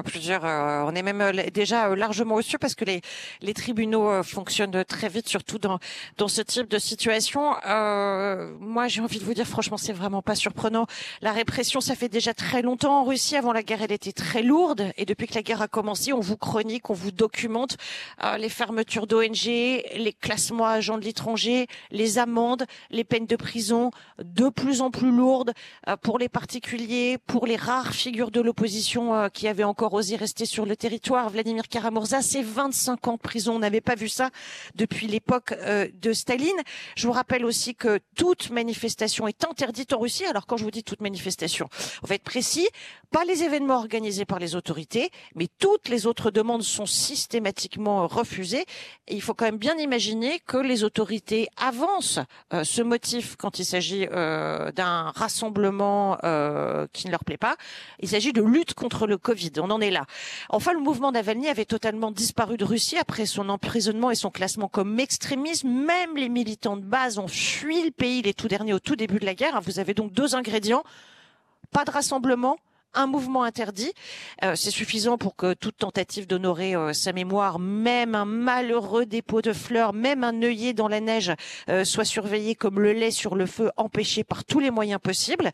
Plusieurs. 0.00 0.46
Euh, 0.46 0.84
on 0.86 0.94
est 0.94 1.02
même 1.02 1.20
euh, 1.20 1.32
déjà 1.52 1.88
euh, 1.88 1.96
largement 1.96 2.36
au-dessus 2.36 2.58
parce 2.58 2.74
que 2.74 2.84
les, 2.86 3.02
les 3.42 3.52
tribunaux 3.52 4.22
fonctionnent 4.22 4.84
très 4.84 5.08
vite, 5.08 5.28
surtout 5.28 5.58
dans, 5.58 5.78
dans 6.16 6.28
ce 6.28 6.40
type 6.40 6.68
de 6.68 6.78
situation. 6.78 7.54
Euh, 7.66 8.54
moi, 8.58 8.88
j'ai 8.88 9.02
envie 9.02 9.18
de 9.18 9.24
vous 9.24 9.34
dire, 9.34 9.46
franchement, 9.46 9.76
c'est 9.76 9.92
vraiment 9.92 10.22
pas 10.22 10.34
surprenant. 10.34 10.86
La 11.20 11.32
répression, 11.32 11.80
ça 11.80 11.94
fait 11.94 12.08
déjà 12.08 12.32
très 12.32 12.62
longtemps 12.62 13.00
en 13.00 13.04
Russie. 13.04 13.36
Avant 13.36 13.52
la 13.52 13.62
guerre, 13.62 13.82
elle 13.82 13.92
était 13.92 14.12
très 14.12 14.42
lourde. 14.42 14.92
Et 14.96 15.04
depuis 15.04 15.26
que 15.26 15.34
la 15.34 15.42
guerre 15.42 15.60
a 15.60 15.68
commencé, 15.68 16.12
on 16.12 16.20
vous 16.20 16.36
chronique, 16.36 16.88
on 16.88 16.94
vous 16.94 17.10
documente 17.10 17.76
les 18.38 18.48
fermetures 18.48 19.06
d'ONG, 19.06 19.44
les 19.44 20.16
classements 20.18 20.66
agents 20.66 20.98
de 20.98 21.04
l'étranger, 21.04 21.66
les 21.90 22.18
amendes, 22.18 22.64
les 22.90 23.04
peines 23.04 23.26
de 23.26 23.36
prison 23.36 23.90
de 24.22 24.48
plus 24.48 24.80
en 24.80 24.90
plus 24.90 25.10
lourdes 25.10 25.52
pour 26.02 26.18
les 26.18 26.28
particuliers, 26.28 27.18
pour 27.26 27.46
les 27.46 27.56
rares 27.56 27.92
figures 27.92 28.30
de 28.30 28.40
l'opposition 28.40 29.28
qui 29.32 29.48
avaient 29.48 29.64
encore 29.64 29.81
rester 29.90 30.46
sur 30.46 30.66
le 30.66 30.76
territoire. 30.76 31.28
Vladimir 31.30 31.68
Karamurza, 31.68 32.22
c'est 32.22 32.42
25 32.42 33.08
ans 33.08 33.14
de 33.14 33.18
prison. 33.18 33.56
On 33.56 33.58
n'avait 33.58 33.80
pas 33.80 33.94
vu 33.94 34.08
ça 34.08 34.30
depuis 34.74 35.06
l'époque 35.06 35.52
euh, 35.52 35.88
de 36.00 36.12
Staline. 36.12 36.48
Je 36.96 37.06
vous 37.06 37.12
rappelle 37.12 37.44
aussi 37.44 37.74
que 37.74 37.98
toute 38.14 38.50
manifestation 38.50 39.26
est 39.26 39.44
interdite 39.44 39.92
en 39.92 39.98
Russie. 39.98 40.24
Alors 40.26 40.46
quand 40.46 40.56
je 40.56 40.64
vous 40.64 40.70
dis 40.70 40.84
toute 40.84 41.00
manifestation, 41.00 41.68
on 42.02 42.06
va 42.06 42.14
être 42.14 42.22
précis, 42.22 42.68
pas 43.10 43.24
les 43.24 43.42
événements 43.42 43.76
organisés 43.76 44.24
par 44.24 44.38
les 44.38 44.54
autorités, 44.54 45.10
mais 45.34 45.48
toutes 45.58 45.88
les 45.88 46.06
autres 46.06 46.30
demandes 46.30 46.62
sont 46.62 46.86
systématiquement 46.86 48.06
refusées. 48.06 48.64
Il 49.08 49.22
faut 49.22 49.34
quand 49.34 49.46
même 49.46 49.58
bien 49.58 49.76
imaginer 49.78 50.40
que 50.40 50.58
les 50.58 50.84
autorités 50.84 51.48
avancent 51.56 52.20
euh, 52.52 52.64
ce 52.64 52.82
motif 52.82 53.36
quand 53.36 53.58
il 53.58 53.64
s'agit 53.64 54.06
euh, 54.10 54.70
d'un 54.72 55.10
rassemblement 55.14 56.16
qui 56.92 57.06
ne 57.06 57.10
leur 57.10 57.24
plaît 57.24 57.36
pas. 57.36 57.56
Il 58.00 58.08
s'agit 58.08 58.32
de 58.32 58.42
lutte 58.42 58.74
contre 58.74 59.06
le 59.06 59.18
Covid 59.18 59.50
en 59.70 59.80
est 59.80 59.90
là. 59.90 60.06
Enfin, 60.48 60.72
le 60.72 60.80
mouvement 60.80 61.12
Navalny 61.12 61.48
avait 61.48 61.64
totalement 61.64 62.10
disparu 62.10 62.56
de 62.56 62.64
Russie 62.64 62.98
après 62.98 63.26
son 63.26 63.48
emprisonnement 63.48 64.10
et 64.10 64.14
son 64.14 64.30
classement 64.30 64.68
comme 64.68 64.98
extrémisme. 65.00 65.68
Même 65.68 66.16
les 66.16 66.28
militants 66.28 66.76
de 66.76 66.84
base 66.84 67.18
ont 67.18 67.28
fui 67.28 67.82
le 67.82 67.90
pays 67.90 68.22
les 68.22 68.34
tout 68.34 68.48
derniers 68.48 68.72
au 68.72 68.80
tout 68.80 68.96
début 68.96 69.18
de 69.18 69.26
la 69.26 69.34
guerre. 69.34 69.60
Vous 69.60 69.78
avez 69.78 69.94
donc 69.94 70.12
deux 70.12 70.34
ingrédients. 70.34 70.84
Pas 71.70 71.84
de 71.84 71.90
rassemblement, 71.90 72.58
un 72.94 73.06
mouvement 73.06 73.42
interdit. 73.42 73.92
Euh, 74.44 74.54
c'est 74.56 74.70
suffisant 74.70 75.18
pour 75.18 75.36
que 75.36 75.54
toute 75.54 75.76
tentative 75.76 76.26
d'honorer 76.26 76.74
euh, 76.74 76.92
sa 76.92 77.12
mémoire, 77.12 77.58
même 77.58 78.14
un 78.14 78.24
malheureux 78.24 79.06
dépôt 79.06 79.42
de 79.42 79.52
fleurs, 79.52 79.92
même 79.92 80.24
un 80.24 80.42
œillet 80.42 80.72
dans 80.72 80.88
la 80.88 81.00
neige, 81.00 81.32
euh, 81.68 81.84
soit 81.84 82.04
surveillé 82.04 82.54
comme 82.54 82.80
le 82.80 82.92
lait 82.92 83.10
sur 83.10 83.34
le 83.34 83.46
feu, 83.46 83.70
empêché 83.76 84.24
par 84.24 84.44
tous 84.44 84.60
les 84.60 84.70
moyens 84.70 85.00
possibles. 85.00 85.50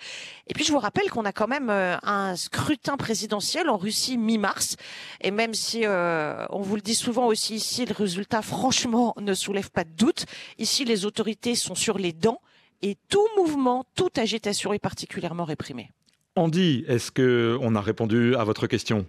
Et 0.47 0.55
puis 0.55 0.65
je 0.65 0.73
vous 0.73 0.79
rappelle 0.79 1.11
qu'on 1.11 1.25
a 1.25 1.33
quand 1.33 1.49
même 1.49 1.71
un 1.71 2.37
scrutin 2.37 2.97
présidentiel 2.97 3.69
en 3.69 3.77
Russie 3.77 4.19
mi-mars. 4.19 4.77
Et 5.21 5.31
même 5.31 5.55
si 5.55 5.85
on 5.87 6.61
vous 6.61 6.77
le 6.77 6.81
dit 6.81 6.95
souvent 6.95 7.27
aussi 7.27 7.57
ici, 7.57 7.85
le 7.85 7.95
résultat 7.95 8.43
franchement 8.43 9.15
ne 9.21 9.35
soulève 9.35 9.71
pas 9.71 9.85
de 9.85 9.91
doute. 9.91 10.27
Ici, 10.59 10.85
les 10.85 11.05
autorités 11.05 11.55
sont 11.55 11.75
sur 11.75 11.99
les 11.99 12.13
dents 12.13 12.41
et 12.83 12.97
tout 13.09 13.27
mouvement, 13.37 13.85
toute 13.95 14.19
agitation 14.19 14.73
est 14.73 14.79
particulièrement 14.79 15.45
réprimée. 15.45 15.91
Andy, 16.39 16.85
est-ce 16.87 17.11
qu'on 17.11 17.75
a 17.75 17.81
répondu 17.81 18.37
à 18.37 18.45
votre 18.45 18.69
question? 18.69 19.07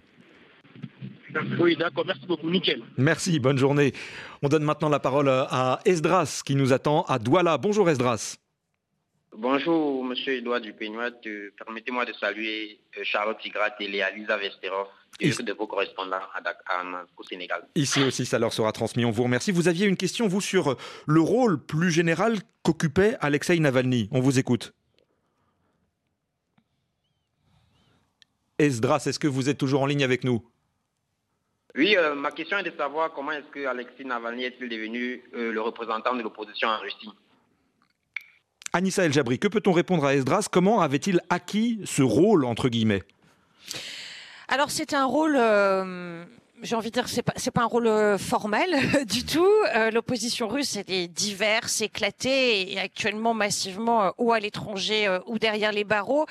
Oui, 1.60 1.76
d'accord. 1.76 2.04
Merci 2.04 2.26
beaucoup. 2.26 2.50
Nickel. 2.50 2.82
Merci. 2.96 3.38
Bonne 3.38 3.56
journée. 3.56 3.92
On 4.42 4.48
donne 4.48 4.64
maintenant 4.64 4.88
la 4.88 4.98
parole 4.98 5.28
à 5.28 5.78
Esdras 5.84 6.42
qui 6.44 6.56
nous 6.56 6.72
attend 6.72 7.02
à 7.02 7.20
Douala. 7.20 7.56
Bonjour 7.56 7.88
Esdras. 7.88 8.36
Bonjour, 9.36 10.04
monsieur 10.04 10.34
Edouard 10.38 10.60
Dupénois. 10.60 11.10
Permettez-moi 11.56 12.04
de 12.04 12.12
saluer 12.14 12.80
euh, 12.98 13.02
Charlotte 13.04 13.38
Tigrat 13.38 13.76
et 13.78 13.86
Léa 13.86 14.10
Lisa 14.10 14.36
Vesterov, 14.36 14.88
deux 15.20 15.44
de 15.44 15.52
vos 15.52 15.68
correspondants 15.68 16.16
au 17.16 17.22
Sénégal. 17.22 17.64
Ici 17.76 18.02
aussi, 18.02 18.26
ça 18.26 18.40
leur 18.40 18.52
sera 18.52 18.72
transmis. 18.72 19.04
On 19.04 19.12
vous 19.12 19.22
remercie. 19.22 19.52
Vous 19.52 19.68
aviez 19.68 19.86
une 19.86 19.96
question, 19.96 20.26
vous, 20.26 20.40
sur 20.40 20.76
le 21.06 21.20
rôle 21.20 21.64
plus 21.64 21.92
général 21.92 22.38
qu'occupait 22.64 23.16
Alexei 23.20 23.60
Navalny. 23.60 24.08
On 24.10 24.18
vous 24.18 24.40
écoute. 24.40 24.74
Esdras, 28.60 29.04
est-ce 29.06 29.18
que 29.18 29.28
vous 29.28 29.48
êtes 29.48 29.58
toujours 29.58 29.82
en 29.82 29.86
ligne 29.86 30.04
avec 30.04 30.22
nous? 30.22 30.44
Oui, 31.76 31.96
euh, 31.96 32.14
ma 32.14 32.30
question 32.30 32.58
est 32.58 32.64
de 32.64 32.76
savoir 32.76 33.12
comment 33.12 33.32
est-ce 33.32 33.46
que 33.46 33.64
Alexis 33.66 34.04
Navalny 34.04 34.44
est-il 34.44 34.68
devenu 34.68 35.22
euh, 35.34 35.52
le 35.52 35.60
représentant 35.60 36.14
de 36.14 36.22
l'opposition 36.22 36.68
en 36.68 36.78
Russie? 36.78 37.10
Anissa 38.72 39.04
El 39.04 39.12
Jabri, 39.12 39.38
que 39.38 39.48
peut-on 39.48 39.72
répondre 39.72 40.04
à 40.04 40.14
Esdras? 40.14 40.48
Comment 40.50 40.80
avait-il 40.80 41.20
acquis 41.30 41.80
ce 41.84 42.02
rôle, 42.02 42.44
entre 42.44 42.68
guillemets? 42.68 43.02
Alors 44.50 44.70
c'est 44.70 44.94
un 44.94 45.06
rôle 45.06 45.36
j'ai 46.62 46.76
envie 46.76 46.90
de 46.90 46.94
dire, 46.94 47.08
c'est 47.08 47.22
pas 47.22 47.32
c'est 47.36 47.50
pas 47.50 47.62
un 47.62 47.66
rôle 47.66 47.86
euh, 47.86 48.18
formel 48.18 48.76
du 49.06 49.24
tout. 49.24 49.46
Euh, 49.74 49.90
l'opposition 49.90 50.48
russe 50.48 50.76
est 50.76 51.08
diverse, 51.08 51.80
éclatée 51.80 52.72
et 52.72 52.78
actuellement 52.78 53.34
massivement 53.34 54.04
euh, 54.04 54.10
ou 54.18 54.32
à 54.32 54.40
l'étranger 54.40 55.08
ou 55.26 55.38
derrière 55.38 55.72
les 55.72 55.84
barreaux. 55.84 56.26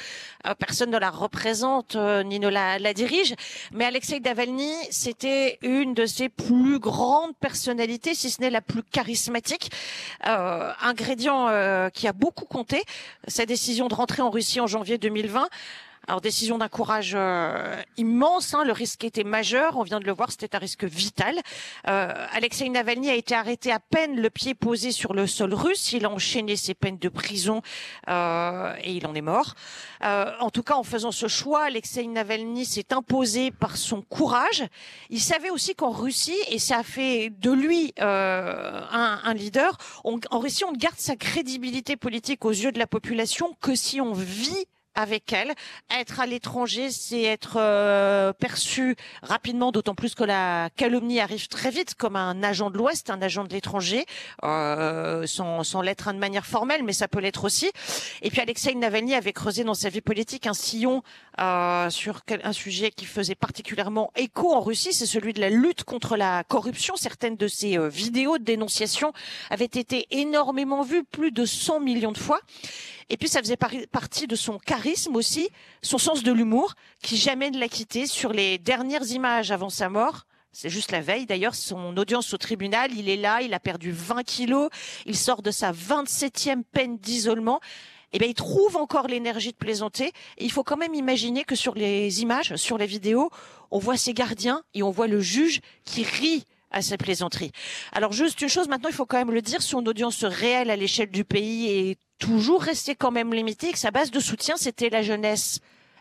personne 0.59 0.91
ne 0.91 0.97
la 0.97 1.09
représente 1.09 1.95
ni 1.95 2.39
ne 2.39 2.47
la, 2.47 2.79
la 2.79 2.93
dirige. 2.93 3.33
Mais 3.71 3.85
Alexei 3.85 4.19
Navalny, 4.19 4.73
c'était 4.91 5.57
une 5.61 5.93
de 5.93 6.05
ses 6.05 6.29
plus 6.29 6.79
grandes 6.79 7.35
personnalités, 7.37 8.13
si 8.13 8.29
ce 8.29 8.41
n'est 8.41 8.49
la 8.49 8.61
plus 8.61 8.83
charismatique. 8.83 9.71
ingrédient 10.23 11.89
qui 11.93 12.07
a 12.07 12.13
beaucoup 12.13 12.45
compté. 12.45 12.83
Sa 13.27 13.45
décision 13.45 13.87
de 13.87 13.95
rentrer 13.95 14.21
en 14.21 14.29
Russie 14.29 14.59
en 14.59 14.67
janvier 14.67 14.97
2020 14.97 15.47
alors 16.07 16.21
décision 16.21 16.57
d'un 16.57 16.69
courage 16.69 17.13
euh, 17.15 17.81
immense, 17.97 18.53
hein, 18.53 18.63
le 18.63 18.71
risque 18.71 19.03
était 19.03 19.23
majeur, 19.23 19.77
on 19.77 19.83
vient 19.83 19.99
de 19.99 20.05
le 20.05 20.11
voir, 20.11 20.31
c'était 20.31 20.55
un 20.55 20.59
risque 20.59 20.83
vital. 20.83 21.35
Euh, 21.87 22.27
Alexei 22.31 22.67
Navalny 22.69 23.09
a 23.09 23.15
été 23.15 23.35
arrêté 23.35 23.71
à 23.71 23.79
peine 23.79 24.19
le 24.19 24.29
pied 24.29 24.55
posé 24.55 24.91
sur 24.91 25.13
le 25.13 25.27
sol 25.27 25.53
russe, 25.53 25.91
il 25.93 26.05
a 26.05 26.09
enchaîné 26.09 26.55
ses 26.55 26.73
peines 26.73 26.97
de 26.97 27.09
prison 27.09 27.61
euh, 28.09 28.73
et 28.83 28.93
il 28.93 29.05
en 29.05 29.13
est 29.13 29.21
mort. 29.21 29.55
Euh, 30.03 30.31
en 30.39 30.49
tout 30.49 30.63
cas, 30.63 30.75
en 30.75 30.83
faisant 30.83 31.11
ce 31.11 31.27
choix, 31.27 31.65
Alexei 31.65 32.07
Navalny 32.07 32.65
s'est 32.65 32.93
imposé 32.93 33.51
par 33.51 33.77
son 33.77 34.01
courage. 34.01 34.63
Il 35.09 35.21
savait 35.21 35.49
aussi 35.49 35.75
qu'en 35.75 35.91
Russie, 35.91 36.37
et 36.49 36.59
ça 36.59 36.79
a 36.79 36.83
fait 36.83 37.29
de 37.29 37.51
lui 37.51 37.93
euh, 37.99 38.81
un, 38.91 39.19
un, 39.23 39.33
leader, 39.33 39.77
en 40.03 40.39
Russie, 40.39 40.63
on 40.63 40.71
ne 40.71 40.77
garde 40.77 40.97
sa 40.97 41.15
crédibilité 41.15 41.95
politique 41.97 42.45
aux 42.45 42.51
yeux 42.51 42.71
de 42.71 42.79
la 42.79 42.87
population 42.87 43.55
que 43.61 43.75
si 43.75 44.01
on 44.01 44.13
vit 44.13 44.65
avec 44.95 45.31
elle. 45.33 45.53
Être 45.91 46.19
à 46.19 46.25
l'étranger, 46.25 46.91
c'est 46.91 47.23
être 47.23 47.57
euh, 47.57 48.33
perçu 48.33 48.95
rapidement, 49.21 49.71
d'autant 49.71 49.95
plus 49.95 50.15
que 50.15 50.23
la 50.23 50.69
calomnie 50.75 51.19
arrive 51.19 51.47
très 51.47 51.69
vite 51.69 51.95
comme 51.95 52.15
un 52.15 52.43
agent 52.43 52.69
de 52.69 52.77
l'Ouest, 52.77 53.09
un 53.09 53.21
agent 53.21 53.43
de 53.43 53.53
l'étranger, 53.53 54.05
euh, 54.43 55.25
sans, 55.25 55.63
sans 55.63 55.81
l'être 55.81 56.11
de 56.13 56.17
manière 56.17 56.45
formelle, 56.45 56.83
mais 56.83 56.93
ça 56.93 57.07
peut 57.07 57.19
l'être 57.19 57.43
aussi. 57.43 57.71
Et 58.21 58.29
puis 58.29 58.41
Alexei 58.41 58.73
Navalny 58.75 59.15
avait 59.15 59.33
creusé 59.33 59.63
dans 59.63 59.73
sa 59.73 59.89
vie 59.89 60.01
politique 60.01 60.47
un 60.47 60.53
sillon 60.53 61.03
euh, 61.39 61.89
sur 61.89 62.21
un 62.43 62.53
sujet 62.53 62.91
qui 62.91 63.05
faisait 63.05 63.35
particulièrement 63.35 64.11
écho 64.15 64.53
en 64.53 64.61
Russie, 64.61 64.93
c'est 64.93 65.05
celui 65.05 65.33
de 65.33 65.39
la 65.39 65.49
lutte 65.49 65.83
contre 65.83 66.17
la 66.17 66.43
corruption. 66.43 66.95
Certaines 66.95 67.37
de 67.37 67.47
ses 67.47 67.77
euh, 67.77 67.87
vidéos 67.87 68.37
de 68.37 68.43
dénonciation 68.43 69.13
avaient 69.49 69.65
été 69.65 70.07
énormément 70.11 70.81
vues, 70.81 71.03
plus 71.03 71.31
de 71.31 71.45
100 71.45 71.79
millions 71.79 72.11
de 72.11 72.17
fois. 72.17 72.41
Et 73.09 73.17
puis 73.17 73.27
ça 73.27 73.39
faisait 73.39 73.57
partie 73.57 74.27
de 74.27 74.35
son 74.35 74.57
charisme 74.59 75.15
aussi, 75.15 75.49
son 75.81 75.97
sens 75.97 76.23
de 76.23 76.31
l'humour, 76.31 76.75
qui 77.01 77.17
jamais 77.17 77.49
ne 77.49 77.59
l'a 77.59 77.69
quitté. 77.69 78.05
Sur 78.05 78.33
les 78.33 78.57
dernières 78.57 79.09
images 79.11 79.51
avant 79.51 79.69
sa 79.69 79.89
mort, 79.89 80.25
c'est 80.51 80.69
juste 80.69 80.91
la 80.91 81.01
veille 81.01 81.25
d'ailleurs, 81.25 81.55
son 81.55 81.95
audience 81.95 82.33
au 82.33 82.37
tribunal, 82.37 82.91
il 82.95 83.07
est 83.07 83.17
là, 83.17 83.41
il 83.41 83.53
a 83.53 83.59
perdu 83.59 83.91
20 83.91 84.23
kilos, 84.23 84.69
il 85.05 85.15
sort 85.15 85.41
de 85.41 85.51
sa 85.51 85.71
27e 85.71 86.63
peine 86.63 86.97
d'isolement. 86.97 87.59
Et 88.11 88.15
eh 88.15 88.19
bien, 88.19 88.27
il 88.27 88.33
trouve 88.33 88.75
encore 88.75 89.07
l'énergie 89.07 89.51
de 89.51 89.57
plaisanter. 89.57 90.07
Et 90.37 90.45
il 90.45 90.51
faut 90.51 90.63
quand 90.63 90.77
même 90.77 90.95
imaginer 90.95 91.43
que 91.43 91.55
sur 91.55 91.75
les 91.75 92.21
images, 92.21 92.55
sur 92.55 92.79
les 92.79 92.87
vidéos, 92.87 93.29
on 93.69 93.77
voit 93.77 93.97
ses 93.97 94.13
gardiens 94.13 94.63
et 94.73 94.81
on 94.81 94.89
voit 94.89 95.07
le 95.07 95.19
juge 95.19 95.61
qui 95.85 96.03
rit 96.03 96.45
à 96.71 96.81
sa 96.81 96.97
plaisanterie. 96.97 97.51
Alors 97.91 98.11
juste 98.13 98.41
une 98.41 98.49
chose, 98.49 98.67
maintenant 98.67 98.89
il 98.89 98.95
faut 98.95 99.05
quand 99.05 99.17
même 99.17 99.31
le 99.31 99.41
dire, 99.41 99.61
son 99.61 99.85
audience 99.85 100.23
réelle 100.23 100.69
à 100.69 100.75
l'échelle 100.75 101.09
du 101.09 101.23
pays 101.23 101.67
est 101.67 101.97
toujours 102.19 102.61
resté 102.61 102.95
quand 102.95 103.11
même 103.11 103.33
limité, 103.33 103.71
que 103.71 103.79
sa 103.79 103.91
base 103.91 104.11
de 104.11 104.19
soutien, 104.19 104.55
c'était 104.57 104.89
la 104.89 105.01
jeunesse. 105.01 105.59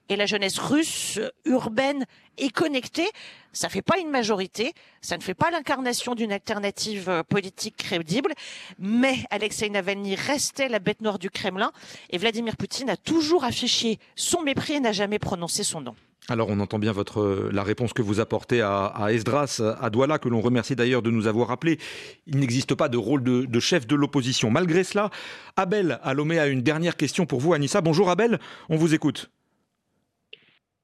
Et 0.09 0.17
la 0.17 0.27
jeunesse 0.27 0.59
russe, 0.59 1.21
urbaine 1.45 2.07
et 2.39 2.51
connectée, 2.51 3.09
ça 3.53 3.69
fait 3.69 3.83
pas 3.83 3.99
une 3.99 4.11
majorité, 4.11 4.73
ça 5.03 5.17
ne 5.17 5.23
fait 5.23 5.35
pas 5.35 5.51
l'incarnation 5.51 6.15
d'une 6.15 6.33
alternative 6.33 7.09
euh, 7.09 7.23
politique 7.23 7.77
crédible, 7.77 8.33
mais 8.79 9.17
Alexei 9.31 9.69
Navalny 9.69 10.15
restait 10.15 10.69
la 10.69 10.79
bête 10.79 11.03
noire 11.03 11.19
du 11.19 11.31
Kremlin 11.31 11.73
et 12.11 12.19
Vladimir 12.19 12.57
Poutine 12.57 12.89
a 12.91 12.97
toujours 12.97 13.45
affiché 13.45 13.99
son 14.17 14.43
mépris 14.43 14.75
et 14.75 14.81
n'a 14.81 14.93
jamais 14.93 15.19
prononcé 15.19 15.65
son 15.65 15.81
nom. 15.81 15.95
Alors 16.31 16.51
on 16.51 16.61
entend 16.61 16.79
bien 16.79 16.93
votre 16.93 17.49
la 17.53 17.63
réponse 17.63 17.95
que 17.95 18.03
vous 18.03 18.21
apportez 18.21 18.61
à, 18.61 19.07
Esdras, 19.11 19.63
à 19.81 19.89
Douala, 19.89 20.19
que 20.19 20.29
l'on 20.29 20.43
remercie 20.43 20.77
d'ailleurs 20.77 21.01
de 21.01 21.11
nous 21.11 21.27
avoir 21.27 21.51
appelé. 21.51 21.79
Il 22.27 22.39
n'existe 22.39 22.75
pas 22.75 22.91
de 22.91 22.99
rôle 22.99 23.23
de, 23.23 23.47
de 23.47 23.61
chef 23.61 23.87
de 23.87 23.97
l'opposition. 23.97 24.51
Malgré 24.51 24.85
cela, 24.85 25.09
Abel 25.57 25.99
Alomé 26.03 26.39
a 26.39 26.47
une 26.49 26.61
dernière 26.61 26.97
question 26.97 27.25
pour 27.25 27.41
vous, 27.41 27.55
Anissa. 27.55 27.81
Bonjour 27.81 28.11
Abel, 28.11 28.39
on 28.69 28.77
vous 28.77 28.93
écoute. 28.93 29.31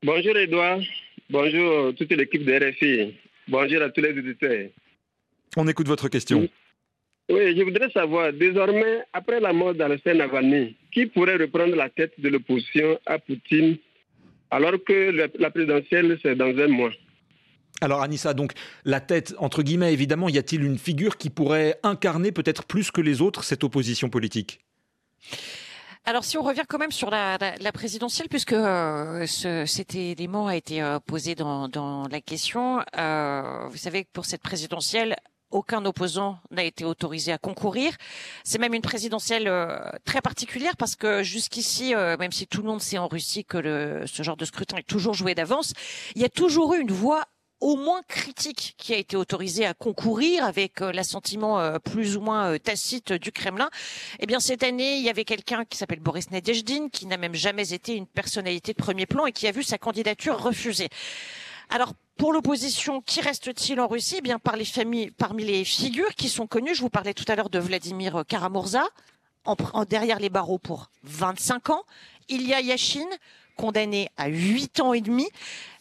Bonjour 0.04 0.37
Edouard, 0.37 0.80
bonjour 1.30 1.94
toute 1.94 2.11
l'équipe 2.12 2.44
de 2.44 2.52
RFI, 2.52 3.14
bonjour 3.49 3.80
à 3.80 3.88
tous 3.88 4.02
les 4.02 4.11
auditeurs. 4.11 4.68
On 5.56 5.66
écoute 5.66 5.88
votre 5.88 6.08
question. 6.11 6.46
Oui, 7.30 7.56
je 7.56 7.62
voudrais 7.62 7.88
savoir, 7.90 8.30
désormais, 8.34 8.99
après 9.14 9.40
la 9.40 9.54
mort 9.54 9.73
d'Alexei 9.73 10.12
Navalny, 10.12 10.76
qui 10.92 11.06
pourrait 11.06 11.37
reprendre 11.37 11.75
la 11.75 11.88
tête 11.88 12.12
de 12.18 12.28
l'opposition 12.28 13.00
à 13.06 13.18
Poutine 13.18 13.78
alors 14.50 14.75
que 14.87 15.11
la 15.38 15.50
présidentielle, 15.50 16.18
c'est 16.23 16.34
dans 16.34 16.54
un 16.54 16.68
mois? 16.68 16.92
Alors 17.80 18.02
Anissa, 18.02 18.34
donc 18.34 18.52
la 18.84 19.00
tête, 19.00 19.34
entre 19.38 19.62
guillemets, 19.62 19.94
évidemment, 19.94 20.28
y 20.28 20.37
a-t-il 20.37 20.64
une 20.64 20.76
figure 20.76 21.16
qui 21.16 21.30
pourrait 21.30 21.76
incarner 21.82 22.30
peut-être 22.30 22.66
plus 22.66 22.90
que 22.90 23.00
les 23.00 23.23
autres 23.23 23.42
cette 23.42 23.64
opposition 23.64 24.11
politique? 24.11 24.61
Alors 26.04 26.25
si 26.25 26.37
on 26.37 26.42
revient 26.42 26.64
quand 26.68 26.78
même 26.78 26.92
sur 26.92 27.11
la, 27.11 27.38
présidentielle, 27.73 28.28
puisque 28.28 28.52
euh, 28.52 29.26
cet 29.26 29.94
élément 29.94 30.46
a 30.46 30.56
été 30.56 30.82
euh, 30.82 30.99
posé 31.00 31.34
dans, 31.34 32.06
la 32.11 32.20
question, 32.20 32.82
euh, 32.99 33.66
vous 33.68 33.76
savez 33.76 34.04
que 34.04 34.11
pour 34.12 34.26
cette 34.26 34.42
présidentielle, 34.42 35.16
aucun 35.54 35.84
opposant 35.84 36.38
n'a 36.50 36.64
été 36.64 36.84
autorisé 36.84 37.32
à 37.32 37.38
concourir. 37.38 37.94
C'est 38.42 38.58
même 38.58 38.75
une 38.75 38.82
présidentielle 38.82 39.46
euh, 39.46 39.78
très 40.04 40.20
particulière 40.20 40.76
parce 40.76 40.96
que 40.96 41.23
jusqu'ici, 41.23 41.94
euh, 41.94 42.16
même 42.18 42.32
si 42.32 42.46
tout 42.46 42.61
le 42.61 42.68
monde 42.68 42.82
sait 42.82 42.99
en 42.99 43.06
Russie 43.06 43.44
que 43.44 43.58
le, 43.58 44.02
ce 44.06 44.23
genre 44.23 44.37
de 44.37 44.44
scrutin 44.44 44.76
est 44.76 44.87
toujours 44.87 45.14
joué 45.14 45.34
d'avance, 45.34 45.73
il 46.16 46.23
y 46.23 46.25
a 46.25 46.28
toujours 46.28 46.75
eu 46.75 46.80
une 46.80 46.90
voix 46.90 47.25
au 47.64 47.76
moins 47.76 48.02
critique 48.06 48.75
qui 48.76 48.92
a 48.92 48.99
été 48.99 49.16
autorisée 49.16 49.64
à 49.64 49.73
concourir 49.73 50.44
avec 50.44 50.83
euh, 50.83 50.92
l'assentiment 50.92 51.78
plus 51.80 52.14
ou 52.18 52.21
moins 52.21 52.59
tacite 52.59 53.14
du 53.14 53.33
Kremlin. 53.33 53.71
Eh 54.21 54.26
bien, 54.26 54.38
cette 54.38 54.62
année, 54.62 54.99
il 54.99 55.02
y 55.02 55.09
avait 55.09 55.25
quelqu'un 55.25 55.64
qui 55.64 55.78
s'appelle 55.78 56.00
Boris 56.00 56.30
Nadezhdin, 56.30 56.90
qui 56.90 57.06
n'a 57.06 57.16
même 57.16 57.35
jamais 57.35 57.73
été 57.73 57.94
une 57.94 58.06
personnalité 58.06 58.75
de 58.75 58.83
premier 58.83 59.06
plan 59.06 59.25
et 59.25 59.33
qui 59.33 59.47
a 59.47 59.50
vu 59.50 59.62
sa 59.62 59.78
candidature 59.78 60.42
refusée. 60.42 60.90
Alors, 61.71 61.94
pour 62.18 62.35
l'opposition, 62.35 63.00
qui 63.00 63.23
reste-t-il 63.23 63.80
en 63.80 63.88
Russie? 63.88 64.16
Eh 64.18 64.21
Bien, 64.21 64.38
par 64.38 64.56
les 64.56 64.66
familles, 64.66 65.11
parmi 65.11 65.44
les 65.44 65.64
figures 65.64 66.14
qui 66.16 66.28
sont 66.28 66.47
connues, 66.47 66.75
je 66.75 66.83
vous 66.83 66.90
parlais 66.90 67.14
tout 67.14 67.25
à 67.28 67.35
l'heure 67.35 67.49
de 67.49 67.59
Vladimir 67.59 68.25
Karamurza, 68.28 68.85
en, 69.47 69.56
derrière 69.85 70.21
les 70.21 70.28
barreaux 70.28 70.59
pour 70.59 70.90
25 71.04 71.71
ans. 71.71 71.85
Il 72.28 72.47
y 72.47 72.52
a 72.52 72.61
Yashin, 72.61 73.06
condamné 73.56 74.08
à 74.16 74.28
8 74.28 74.80
ans 74.80 74.92
et 74.92 75.00
demi. 75.00 75.28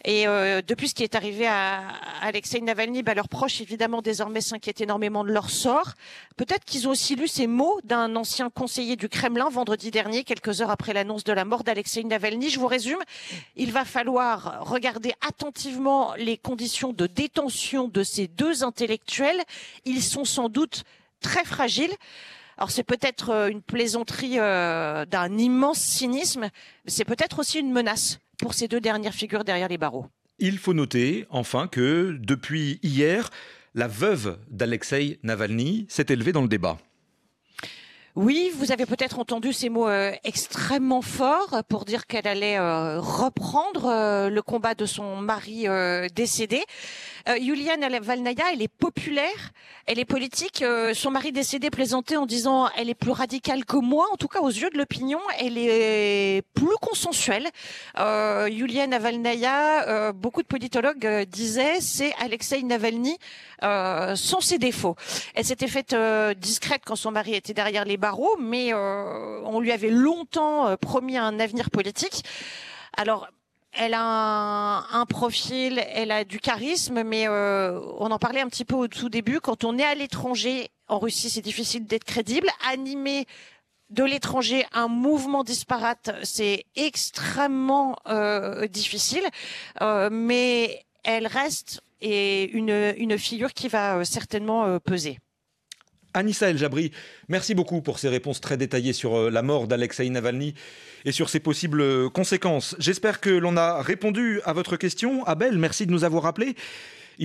Et 0.06 0.28
euh, 0.28 0.62
depuis 0.66 0.90
ce 0.90 0.96
qui 0.96 1.04
est 1.04 1.16
arrivé 1.16 1.48
à 1.48 1.82
Alexei 2.22 2.60
Navalny, 2.60 3.04
bah, 3.04 3.14
leurs 3.14 3.30
proches 3.30 3.62
évidemment 3.62 4.02
désormais 4.02 4.42
s'inquiètent 4.42 4.82
énormément 4.82 5.24
de 5.24 5.32
leur 5.32 5.50
sort. 5.50 5.94
Peut-être 6.36 6.66
qu'ils 6.66 6.88
ont 6.90 6.92
aussi 6.92 7.16
lu 7.16 7.28
ces 7.28 7.48
mots 7.48 7.80
d'un 7.86 8.16
ancien 8.18 8.50
conseiller 8.50 8.98
du 8.98 9.08
Kremlin 9.08 9.50
vendredi 9.50 9.92
dernier, 9.92 10.26
quelques 10.26 10.62
heures 10.62 10.72
après 10.72 10.92
l'annonce 10.92 11.24
de 11.24 11.32
la 11.32 11.46
mort 11.46 11.64
d'Alexei 11.64 12.04
Navalny. 12.04 12.50
Je 12.50 12.60
vous 12.60 12.68
résume, 12.68 13.00
il 13.56 13.72
va 13.72 13.86
falloir 13.86 14.66
regarder 14.68 15.14
attentivement 15.26 16.14
les 16.16 16.38
conditions 16.38 16.92
de 16.92 17.08
détention 17.08 17.88
de 17.88 18.04
ces 18.04 18.28
deux 18.28 18.64
intellectuels. 18.64 19.42
Ils 19.86 20.04
sont 20.04 20.26
sans 20.26 20.50
doute 20.50 20.84
très 21.22 21.46
fragiles. 21.46 21.94
Alors 22.58 22.72
c'est 22.72 22.84
peut-être 22.84 23.30
euh, 23.30 23.50
une 23.50 23.62
plaisanterie 23.62 24.40
euh, 24.40 25.06
d'un 25.06 25.38
immense 25.38 25.80
cynisme, 25.80 26.42
mais 26.42 26.92
c'est 26.92 27.06
peut-être 27.06 27.40
aussi 27.40 27.60
une 27.60 27.72
menace 27.72 28.20
pour 28.38 28.54
ces 28.54 28.68
deux 28.68 28.82
dernières 28.82 29.14
figures 29.14 29.44
derrière 29.44 29.68
les 29.68 29.78
barreaux. 29.78 30.06
Il 30.40 30.58
faut 30.58 30.74
noter 30.74 31.26
enfin 31.30 31.68
que 31.68 32.18
depuis 32.20 32.80
hier, 32.84 33.30
la 33.76 33.88
veuve 33.88 34.40
d'Alexei 34.50 35.20
Navalny 35.24 35.86
s'est 35.90 36.08
élevée 36.10 36.32
dans 36.32 36.42
le 36.42 36.48
débat. 36.48 36.78
Oui, 38.16 38.52
vous 38.56 38.72
avez 38.72 38.86
peut-être 38.86 39.18
entendu 39.18 39.54
ces 39.54 39.70
mots 39.70 39.88
euh, 39.88 40.12
extrêmement 40.24 41.02
forts 41.02 41.64
pour 41.68 41.84
dire 41.84 42.06
qu'elle 42.06 42.28
allait 42.28 42.60
euh, 42.60 43.00
reprendre 43.00 43.88
euh, 43.88 44.30
le 44.30 44.42
combat 44.44 44.76
de 44.76 44.86
son 44.86 45.16
mari 45.16 45.66
décédé. 46.14 46.64
Yulian 47.40 47.78
Valnaya, 48.02 48.44
elle 48.52 48.62
est 48.62 48.68
populaire, 48.68 49.52
elle 49.88 49.98
est 49.98 50.06
politique. 50.06 50.64
son 50.94 51.10
mari 51.10 51.32
décédé 51.32 51.70
plaisantait 51.70 52.18
en 52.18 52.26
disant 52.26 52.70
elle 52.78 52.90
est 52.90 52.96
plus 52.96 53.12
radicale 53.12 53.64
que 53.64 53.78
moi. 53.78 54.08
En 54.12 54.18
tout 54.18 54.28
cas, 54.28 54.42
aux 54.42 54.50
yeux 54.50 54.70
de 54.70 54.78
l'opinion, 54.78 55.20
elle 55.40 55.58
est 55.58 56.44
plus 56.54 56.76
consensuelle. 56.82 57.48
Euh, 57.98 58.50
Yulian 58.52 58.88
Navalnaya, 58.88 60.12
beaucoup 60.12 60.42
de 60.42 60.48
politologues 60.48 61.26
disaient 61.30 61.80
c'est 61.80 62.14
Alexei 62.20 62.62
Navalny 62.62 63.18
sans 63.64 64.42
ses 64.42 64.58
défauts. 64.58 64.96
Elle 65.36 65.46
s'était 65.46 65.68
faite 65.68 65.96
discrète 66.38 66.82
quand 66.86 66.96
son 66.96 67.12
mari 67.12 67.34
était 67.36 67.54
derrière 67.54 67.86
les 67.86 67.98
barreaux, 67.98 68.36
mais 68.40 68.74
euh, 68.74 69.42
on 69.46 69.60
lui 69.60 69.72
avait 69.72 69.90
longtemps 69.90 70.68
euh, 70.68 70.76
promis 70.76 71.18
un 71.18 71.40
avenir 71.40 71.70
politique. 71.70 72.24
Alors, 72.98 73.28
elle 73.72 73.96
a 73.96 74.86
un, 74.92 75.06
profil, 75.06 75.84
elle 75.90 76.12
a 76.12 76.24
du 76.24 76.40
charisme, 76.40 77.04
mais 77.04 77.28
euh, 77.28 77.80
on 77.98 78.12
en 78.12 78.20
parlait 78.20 78.42
un 78.42 78.48
petit 78.48 78.66
peu 78.66 78.76
au 78.76 78.88
tout 78.88 79.10
début. 79.10 79.40
Quand 79.40 79.64
on 79.64 79.78
est 79.78 79.84
à 79.84 79.96
l'étranger, 79.96 80.70
en 80.88 81.00
Russie, 81.00 81.30
c'est 81.30 81.42
difficile 81.42 81.86
d'être 81.88 82.04
crédible. 82.04 82.48
Animer 82.70 83.26
de 83.90 84.04
l'étranger 84.04 84.66
un 84.74 84.88
mouvement 84.88 85.44
disparate, 85.44 86.12
c'est 86.24 86.66
extrêmement 86.76 87.96
euh, 88.08 88.68
difficile, 88.68 89.24
euh, 89.82 90.10
mais 90.12 90.86
elle 91.04 91.28
reste 91.28 91.82
et 92.04 92.52
une, 92.52 93.18
figure 93.18 93.54
qui 93.54 93.68
va 93.68 94.06
certainement 94.06 94.78
peser. 94.80 95.18
Anissa 96.14 96.50
El 96.50 96.58
Jabri, 96.58 96.92
merci 97.28 97.56
beaucoup 97.56 97.82
pour 97.82 97.98
ces 97.98 98.08
réponses 98.08 98.40
très 98.40 98.56
détaillées 98.56 98.94
sur 98.94 99.16
euh, 99.16 99.30
la 99.32 99.42
mort 99.42 99.68
d'Alexei 99.68 100.08
Navalny 100.10 100.54
et 101.06 101.12
sur 101.12 101.30
ses 101.30 101.40
possibles 101.40 101.82
euh, 101.82 102.10
conséquences. 102.10 102.76
J'espère 102.78 103.20
que 103.20 103.32
l'on 103.32 103.58
a 103.58 103.82
répondu 103.82 104.40
à 104.46 104.54
votre 104.54 104.78
question. 104.78 105.26
Abel, 105.26 105.58
merci 105.58 105.88
de 105.88 105.92
nous 105.92 106.04
avoir 106.04 106.28
appelés. 106.28 106.56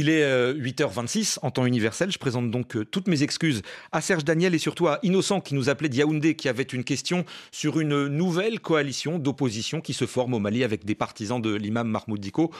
Il 0.01 0.11
est 0.11 0.23
8h26 0.53 1.39
euh, 1.39 1.47
en 1.47 1.51
temps 1.51 1.67
universel. 1.67 2.13
Je 2.13 2.19
présente 2.19 2.53
donc 2.53 2.77
toutes 2.93 3.09
mes 3.09 3.25
excuses 3.25 3.63
à 3.91 4.01
Serge 4.01 4.25
Daniel 4.25 4.55
et 4.55 4.59
surtout 4.59 4.87
à 4.87 5.01
Innocent 5.03 5.41
qui 5.41 5.57
nous 5.57 5.71
appelait 5.71 5.89
Yaoundé 5.89 6.37
qui 6.37 6.49
avait 6.49 6.63
une 6.63 6.85
question 6.85 7.25
sur 7.51 7.81
une 7.81 8.07
nouvelle 8.07 8.61
coalition 8.61 9.19
d'opposition 9.19 9.81
qui 9.81 9.95
se 9.95 10.07
forme 10.07 10.35
au 10.35 10.39
Mali 10.39 10.63
avec 10.63 10.85
des 10.85 10.95
partisans 10.95 11.43
de 11.43 11.53
l'imam 11.53 11.89
Mahmoud 11.89 12.21
Diko. 12.21 12.53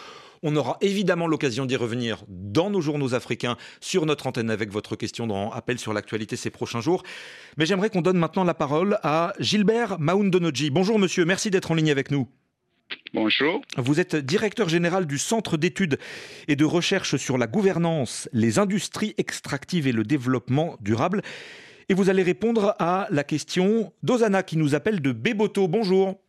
On 0.43 0.57
aura 0.57 0.79
évidemment 0.81 1.29
l'occasion 1.29 1.65
d'y 1.65 1.77
revenir 1.77 2.25
dans 2.27 2.71
nos 2.71 2.81
journaux 2.81 3.15
africains 3.15 3.57
sur 3.81 4.05
notre 4.05 4.27
antenne 4.27 4.51
avec 4.51 4.73
votre 4.73 4.97
question 4.97 5.29
dans 5.29 5.53
Appel 5.53 5.79
sur 5.79 5.93
l'actualité 5.93 6.35
ces 6.35 6.51
prochains 6.51 6.81
jours. 6.81 7.05
Mais 7.57 7.67
j'aimerais 7.67 7.91
qu'on 7.91 8.03
donne 8.03 8.19
maintenant 8.19 8.43
la 8.43 8.55
parole 8.55 8.99
à 9.05 9.33
Gilbert 9.39 10.01
Maoundonoji. 10.01 10.71
Bonjour 10.71 10.99
monsieur, 10.99 11.25
merci 11.25 11.53
d'être 11.53 11.71
en 11.71 11.75
ligne 11.75 11.93
avec 11.93 12.11
nous. 12.11 12.29
Bonjour. 13.15 13.63
Vous 13.77 14.01
êtes 14.01 14.17
directeur 14.17 14.69
général 14.69 15.07
du 15.07 15.19
Centre 15.19 15.57
d'études 15.57 15.99
et 16.47 16.57
de 16.57 16.65
recherche 16.65 17.17
sur 17.17 17.39
la 17.39 17.47
gouvernance, 17.47 18.29
les 18.33 18.59
industries 18.59 19.15
extractives 19.17 19.87
et 19.87 19.93
le 19.93 20.05
développement 20.05 20.77
durable. 20.81 21.23
Et 21.89 21.95
vous 21.95 22.11
allez 22.11 22.23
répondre 22.23 22.75
à 22.79 23.07
la 23.11 23.25
question 23.25 23.93
d'Ozana 24.03 24.43
qui 24.43 24.59
nous 24.59 24.75
appelle 24.75 25.01
de 25.01 25.13
Béboto. 25.13 25.69
Bonjour. 25.69 26.21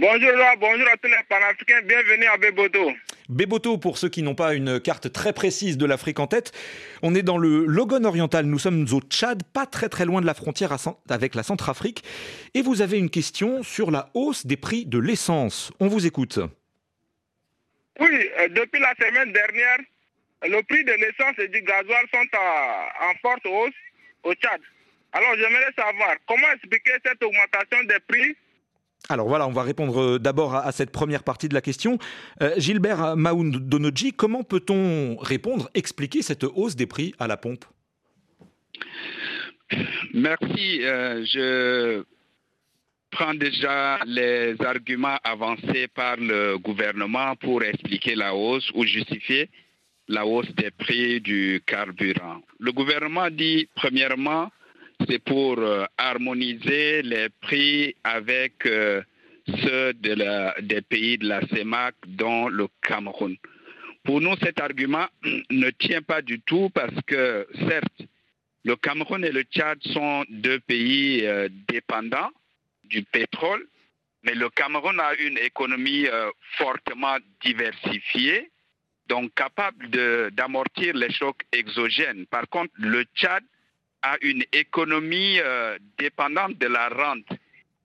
Bonjour, 0.00 0.30
bonjour 0.60 0.88
à 0.92 0.96
tous 0.96 1.08
les 1.08 1.16
panafricains, 1.28 1.82
bienvenue 1.82 2.26
à 2.26 2.36
Beboto. 2.36 2.92
Beboto, 3.28 3.78
pour 3.78 3.98
ceux 3.98 4.08
qui 4.08 4.22
n'ont 4.22 4.36
pas 4.36 4.54
une 4.54 4.78
carte 4.78 5.12
très 5.12 5.32
précise 5.32 5.76
de 5.76 5.86
l'Afrique 5.86 6.20
en 6.20 6.28
tête, 6.28 6.52
on 7.02 7.16
est 7.16 7.22
dans 7.22 7.36
le 7.36 7.64
Logon 7.66 8.04
oriental, 8.04 8.46
nous 8.46 8.60
sommes 8.60 8.86
au 8.92 9.00
Tchad, 9.00 9.42
pas 9.52 9.66
très 9.66 9.88
très 9.88 10.04
loin 10.04 10.20
de 10.20 10.26
la 10.26 10.34
frontière 10.34 10.76
avec 11.08 11.34
la 11.34 11.42
Centrafrique, 11.42 12.04
et 12.54 12.62
vous 12.62 12.80
avez 12.80 12.96
une 12.96 13.10
question 13.10 13.64
sur 13.64 13.90
la 13.90 14.08
hausse 14.14 14.46
des 14.46 14.56
prix 14.56 14.86
de 14.86 15.00
l'essence. 15.00 15.72
On 15.80 15.88
vous 15.88 16.06
écoute. 16.06 16.38
Oui, 17.98 18.30
euh, 18.38 18.48
depuis 18.50 18.78
la 18.78 18.94
semaine 19.04 19.32
dernière, 19.32 19.78
le 20.44 20.62
prix 20.62 20.84
de 20.84 20.92
l'essence 20.92 21.36
et 21.38 21.48
du 21.48 21.60
gasoil 21.62 22.06
sont 22.14 22.38
en 23.00 23.14
forte 23.20 23.44
hausse 23.46 23.74
au 24.22 24.32
Tchad. 24.34 24.60
Alors 25.12 25.34
j'aimerais 25.34 25.72
savoir 25.76 26.14
comment 26.28 26.52
expliquer 26.54 26.92
cette 27.04 27.20
augmentation 27.20 27.82
des 27.82 27.98
prix 28.06 28.36
alors 29.08 29.26
voilà, 29.26 29.46
on 29.46 29.52
va 29.52 29.62
répondre 29.62 30.00
euh, 30.00 30.18
d'abord 30.18 30.54
à, 30.54 30.70
cette 30.72 30.90
première 30.90 31.22
partie 31.22 31.48
de 31.48 31.54
la 31.54 31.60
question. 31.60 31.98
Euh, 32.42 32.52
Gilbert 32.58 33.16
Maoundonoji, 33.16 34.12
comment 34.12 34.42
peut-on 34.42 35.16
répondre, 35.16 35.70
expliquer 35.74 36.22
cette 36.22 36.44
hausse 36.44 36.76
des 36.76 36.86
prix 36.86 37.14
à 37.18 37.26
la 37.26 37.36
pompe? 37.36 37.64
Merci. 40.12 40.80
Euh, 40.82 41.24
je 41.24 42.02
prends 43.10 43.34
déjà 43.34 43.98
les 44.04 44.56
arguments 44.60 45.18
avancés 45.24 45.88
par 45.94 46.16
le 46.16 46.58
gouvernement 46.58 47.34
pour 47.36 47.62
expliquer 47.62 48.14
la 48.14 48.34
hausse 48.34 48.70
ou 48.74 48.84
justifier 48.84 49.48
la 50.08 50.26
hausse 50.26 50.50
des 50.54 50.70
prix 50.70 51.20
du 51.20 51.62
carburant. 51.66 52.40
Le 52.58 52.72
gouvernement 52.72 53.30
dit, 53.30 53.68
premièrement, 53.74 54.50
c'est 55.06 55.22
pour 55.22 55.58
euh, 55.58 55.84
harmoniser 55.96 57.02
les 57.02 57.28
prix 57.40 57.94
avec 58.04 58.66
euh, 58.66 59.02
ceux 59.62 59.92
des 59.94 60.82
pays 60.82 61.18
de 61.18 61.28
la 61.28 61.40
CEMAC, 61.48 61.94
dont 62.06 62.48
le 62.48 62.68
Cameroun. 62.82 63.36
Pour 64.04 64.20
nous, 64.20 64.36
cet 64.42 64.60
argument 64.60 65.06
ne 65.50 65.70
tient 65.70 66.02
pas 66.02 66.22
du 66.22 66.40
tout 66.40 66.70
parce 66.70 66.94
que, 67.06 67.46
certes, 67.68 68.02
le 68.64 68.76
Cameroun 68.76 69.24
et 69.24 69.30
le 69.30 69.42
Tchad 69.42 69.78
sont 69.82 70.24
deux 70.28 70.60
pays 70.60 71.24
euh, 71.24 71.48
dépendants 71.68 72.30
du 72.84 73.02
pétrole, 73.02 73.66
mais 74.24 74.34
le 74.34 74.50
Cameroun 74.50 74.98
a 75.00 75.14
une 75.14 75.38
économie 75.38 76.06
fortement 76.56 77.18
diversifiée, 77.42 78.50
donc 79.06 79.32
capable 79.34 79.88
d'amortir 80.32 80.94
les 80.94 81.10
chocs 81.12 81.42
exogènes. 81.52 82.26
Par 82.26 82.48
contre, 82.48 82.72
le 82.78 83.04
Tchad 83.14 83.44
à 84.02 84.16
une 84.22 84.44
économie 84.52 85.38
euh, 85.40 85.78
dépendante 85.98 86.58
de 86.58 86.66
la 86.66 86.88
rente. 86.88 87.26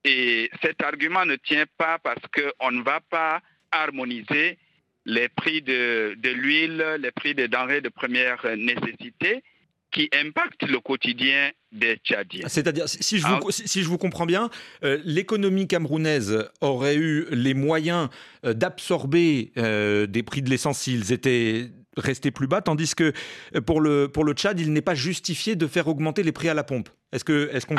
Et 0.03 0.49
cet 0.61 0.81
argument 0.83 1.25
ne 1.25 1.35
tient 1.35 1.65
pas 1.77 1.97
parce 1.99 2.21
qu'on 2.33 2.71
ne 2.71 2.83
va 2.83 2.99
pas 2.99 3.41
harmoniser 3.71 4.57
les 5.05 5.29
prix 5.29 5.61
de, 5.61 6.15
de 6.17 6.29
l'huile, 6.29 6.97
les 6.99 7.11
prix 7.11 7.33
des 7.33 7.47
denrées 7.47 7.81
de 7.81 7.89
première 7.89 8.45
nécessité 8.57 9.43
qui 9.91 10.09
impactent 10.13 10.63
le 10.63 10.79
quotidien 10.79 11.51
des 11.71 11.97
Tchadiens. 11.97 12.47
C'est-à-dire, 12.47 12.89
si, 12.89 13.19
je 13.19 13.27
vous, 13.27 13.51
si 13.51 13.83
je 13.83 13.87
vous 13.87 13.99
comprends 13.99 14.25
bien, 14.25 14.49
euh, 14.83 14.99
l'économie 15.03 15.67
camerounaise 15.67 16.49
aurait 16.61 16.95
eu 16.95 17.27
les 17.29 17.53
moyens 17.53 18.09
euh, 18.43 18.53
d'absorber 18.53 19.51
des 19.55 20.23
prix 20.23 20.41
de 20.41 20.49
l'essence 20.49 20.79
s'ils 20.79 21.11
étaient 21.11 21.69
rester 21.97 22.31
plus 22.31 22.47
bas, 22.47 22.61
tandis 22.61 22.95
que 22.95 23.13
euh, 23.55 23.61
pour 23.61 23.81
le, 23.81 24.07
pour 24.07 24.23
le 24.23 24.33
Tchad, 24.33 24.59
il 24.59 24.73
n'est 24.73 24.81
pas 24.81 24.95
justifié 24.95 25.55
de 25.55 25.67
faire 25.67 25.87
augmenter 25.87 26.23
les 26.23 26.31
prix 26.31 26.49
à 26.49 26.53
la 26.53 26.63
pompe. 26.63 26.89
Est-ce 27.11 27.23
que 27.23 27.49
est-ce 27.53 27.65
qu'on 27.65 27.75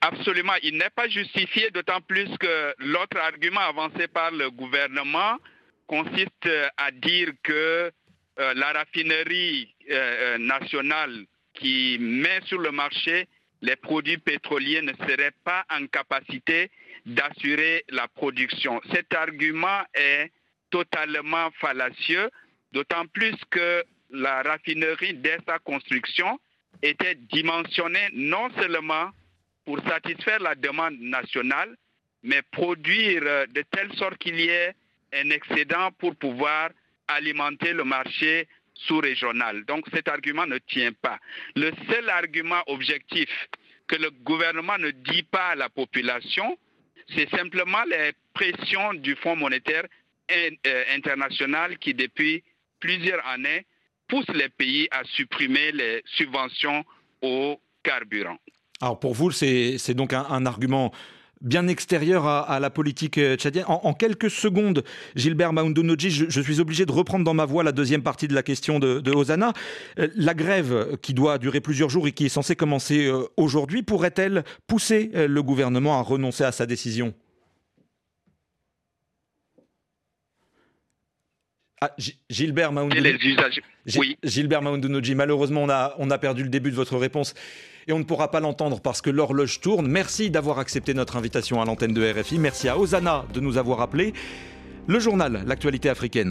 Absolument, 0.00 0.52
il 0.62 0.78
n'est 0.78 0.90
pas 0.90 1.08
justifié, 1.08 1.70
d'autant 1.70 2.00
plus 2.00 2.28
que 2.38 2.74
l'autre 2.78 3.16
argument 3.16 3.60
avancé 3.60 4.06
par 4.06 4.30
le 4.30 4.48
gouvernement 4.50 5.38
consiste 5.88 6.46
euh, 6.46 6.68
à 6.76 6.90
dire 6.92 7.30
que 7.42 7.90
euh, 8.38 8.54
la 8.54 8.72
raffinerie 8.72 9.74
nationale 10.38 11.24
qui 11.54 11.96
met 11.98 12.40
sur 12.44 12.58
le 12.58 12.70
marché 12.70 13.26
les 13.62 13.76
produits 13.76 14.18
pétroliers 14.18 14.82
ne 14.82 14.92
serait 15.06 15.32
pas 15.44 15.64
en 15.70 15.86
capacité 15.86 16.70
d'assurer 17.06 17.84
la 17.88 18.06
production. 18.08 18.80
Cet 18.92 19.14
argument 19.14 19.82
est 19.94 20.30
totalement 20.70 21.50
fallacieux 21.60 22.30
d'autant 22.72 23.06
plus 23.06 23.34
que 23.50 23.84
la 24.10 24.42
raffinerie, 24.42 25.14
dès 25.14 25.38
sa 25.46 25.58
construction, 25.58 26.38
était 26.82 27.14
dimensionnée 27.14 28.08
non 28.12 28.48
seulement 28.60 29.10
pour 29.64 29.80
satisfaire 29.86 30.40
la 30.40 30.54
demande 30.54 30.98
nationale, 31.00 31.76
mais 32.22 32.42
produire 32.52 33.22
de 33.22 33.62
telle 33.70 33.92
sorte 33.94 34.18
qu'il 34.18 34.40
y 34.40 34.48
ait 34.48 34.74
un 35.12 35.30
excédent 35.30 35.90
pour 35.98 36.14
pouvoir 36.16 36.70
alimenter 37.06 37.72
le 37.72 37.84
marché 37.84 38.46
sous-régional. 38.74 39.64
Donc 39.64 39.86
cet 39.92 40.08
argument 40.08 40.46
ne 40.46 40.58
tient 40.58 40.92
pas. 40.92 41.18
Le 41.56 41.72
seul 41.90 42.08
argument 42.08 42.62
objectif 42.66 43.28
que 43.88 43.96
le 43.96 44.10
gouvernement 44.10 44.78
ne 44.78 44.90
dit 44.90 45.22
pas 45.22 45.48
à 45.48 45.54
la 45.54 45.68
population, 45.68 46.58
c'est 47.14 47.28
simplement 47.30 47.82
les 47.84 48.12
pressions 48.34 48.94
du 48.94 49.16
Fonds 49.16 49.36
monétaire 49.36 49.84
euh, 50.30 50.84
international 50.94 51.78
qui, 51.78 51.94
depuis 51.94 52.44
plusieurs 52.80 53.24
années 53.26 53.66
pousse 54.08 54.28
les 54.34 54.48
pays 54.48 54.88
à 54.90 55.04
supprimer 55.04 55.72
les 55.72 56.02
subventions 56.16 56.84
au 57.22 57.60
carburant. 57.82 58.38
Alors 58.80 58.98
pour 58.98 59.14
vous, 59.14 59.30
c'est 59.30 59.94
donc 59.94 60.12
un, 60.12 60.46
argument 60.46 60.92
bien 61.40 61.68
extérieur 61.68 62.26
à, 62.26 62.58
la 62.58 62.70
politique 62.70 63.18
euh, 63.18 63.36
tchadienne. 63.36 63.64
En, 63.68 63.92
quelques 63.94 64.30
secondes, 64.30 64.82
Gilbert 65.14 65.52
Maoundonoji, 65.52 66.10
je, 66.10 66.40
suis 66.40 66.60
obligé 66.60 66.84
de 66.84 66.92
reprendre 66.92 67.24
dans 67.24 67.34
ma 67.34 67.44
voix 67.44 67.62
la 67.62 67.70
deuxième 67.72 68.02
partie 68.02 68.26
de 68.26 68.34
la 68.34 68.42
question 68.42 68.78
de, 68.78 69.00
de. 69.00 69.12
Euh, 69.12 70.08
la 70.16 70.34
grève 70.34 70.96
qui 71.00 71.14
doit 71.14 71.38
durer 71.38 71.60
plusieurs 71.60 71.90
jours 71.90 72.08
et 72.08 72.12
qui 72.12 72.26
est 72.26 72.30
censée 72.30 72.56
commencer 72.56 73.06
euh, 73.06 73.24
aujourd'hui, 73.36 73.82
pourrait-elle 73.82 74.44
pousser 74.66 75.10
le 75.14 75.42
gouvernement 75.42 75.98
à 75.98 76.02
renoncer 76.02 76.44
à 76.44 76.52
sa 76.52 76.66
décision? 76.66 77.14
Ah, 81.80 81.94
Gilbert 82.28 82.72
Maoundounoji. 82.72 83.36
Oui. 83.96 84.18
Gilbert 84.24 84.62
malheureusement, 84.62 85.62
on 85.62 85.68
a, 85.68 85.94
on 85.98 86.10
a 86.10 86.18
perdu 86.18 86.42
le 86.42 86.48
début 86.48 86.70
de 86.70 86.76
votre 86.76 86.96
réponse 86.96 87.34
et 87.86 87.92
on 87.92 88.00
ne 88.00 88.04
pourra 88.04 88.30
pas 88.30 88.40
l'entendre 88.40 88.80
parce 88.80 89.00
que 89.00 89.10
l'horloge 89.10 89.60
tourne. 89.60 89.86
Merci 89.86 90.30
d'avoir 90.30 90.58
accepté 90.58 90.92
notre 90.92 91.16
invitation 91.16 91.62
à 91.62 91.64
l'antenne 91.64 91.94
de 91.94 92.12
RFI. 92.12 92.38
Merci 92.38 92.68
à 92.68 92.76
Osana 92.76 93.24
de 93.32 93.40
nous 93.40 93.58
avoir 93.58 93.80
appelés. 93.80 94.12
Le 94.88 94.98
journal, 94.98 95.44
l'actualité 95.46 95.88
africaine. 95.88 96.26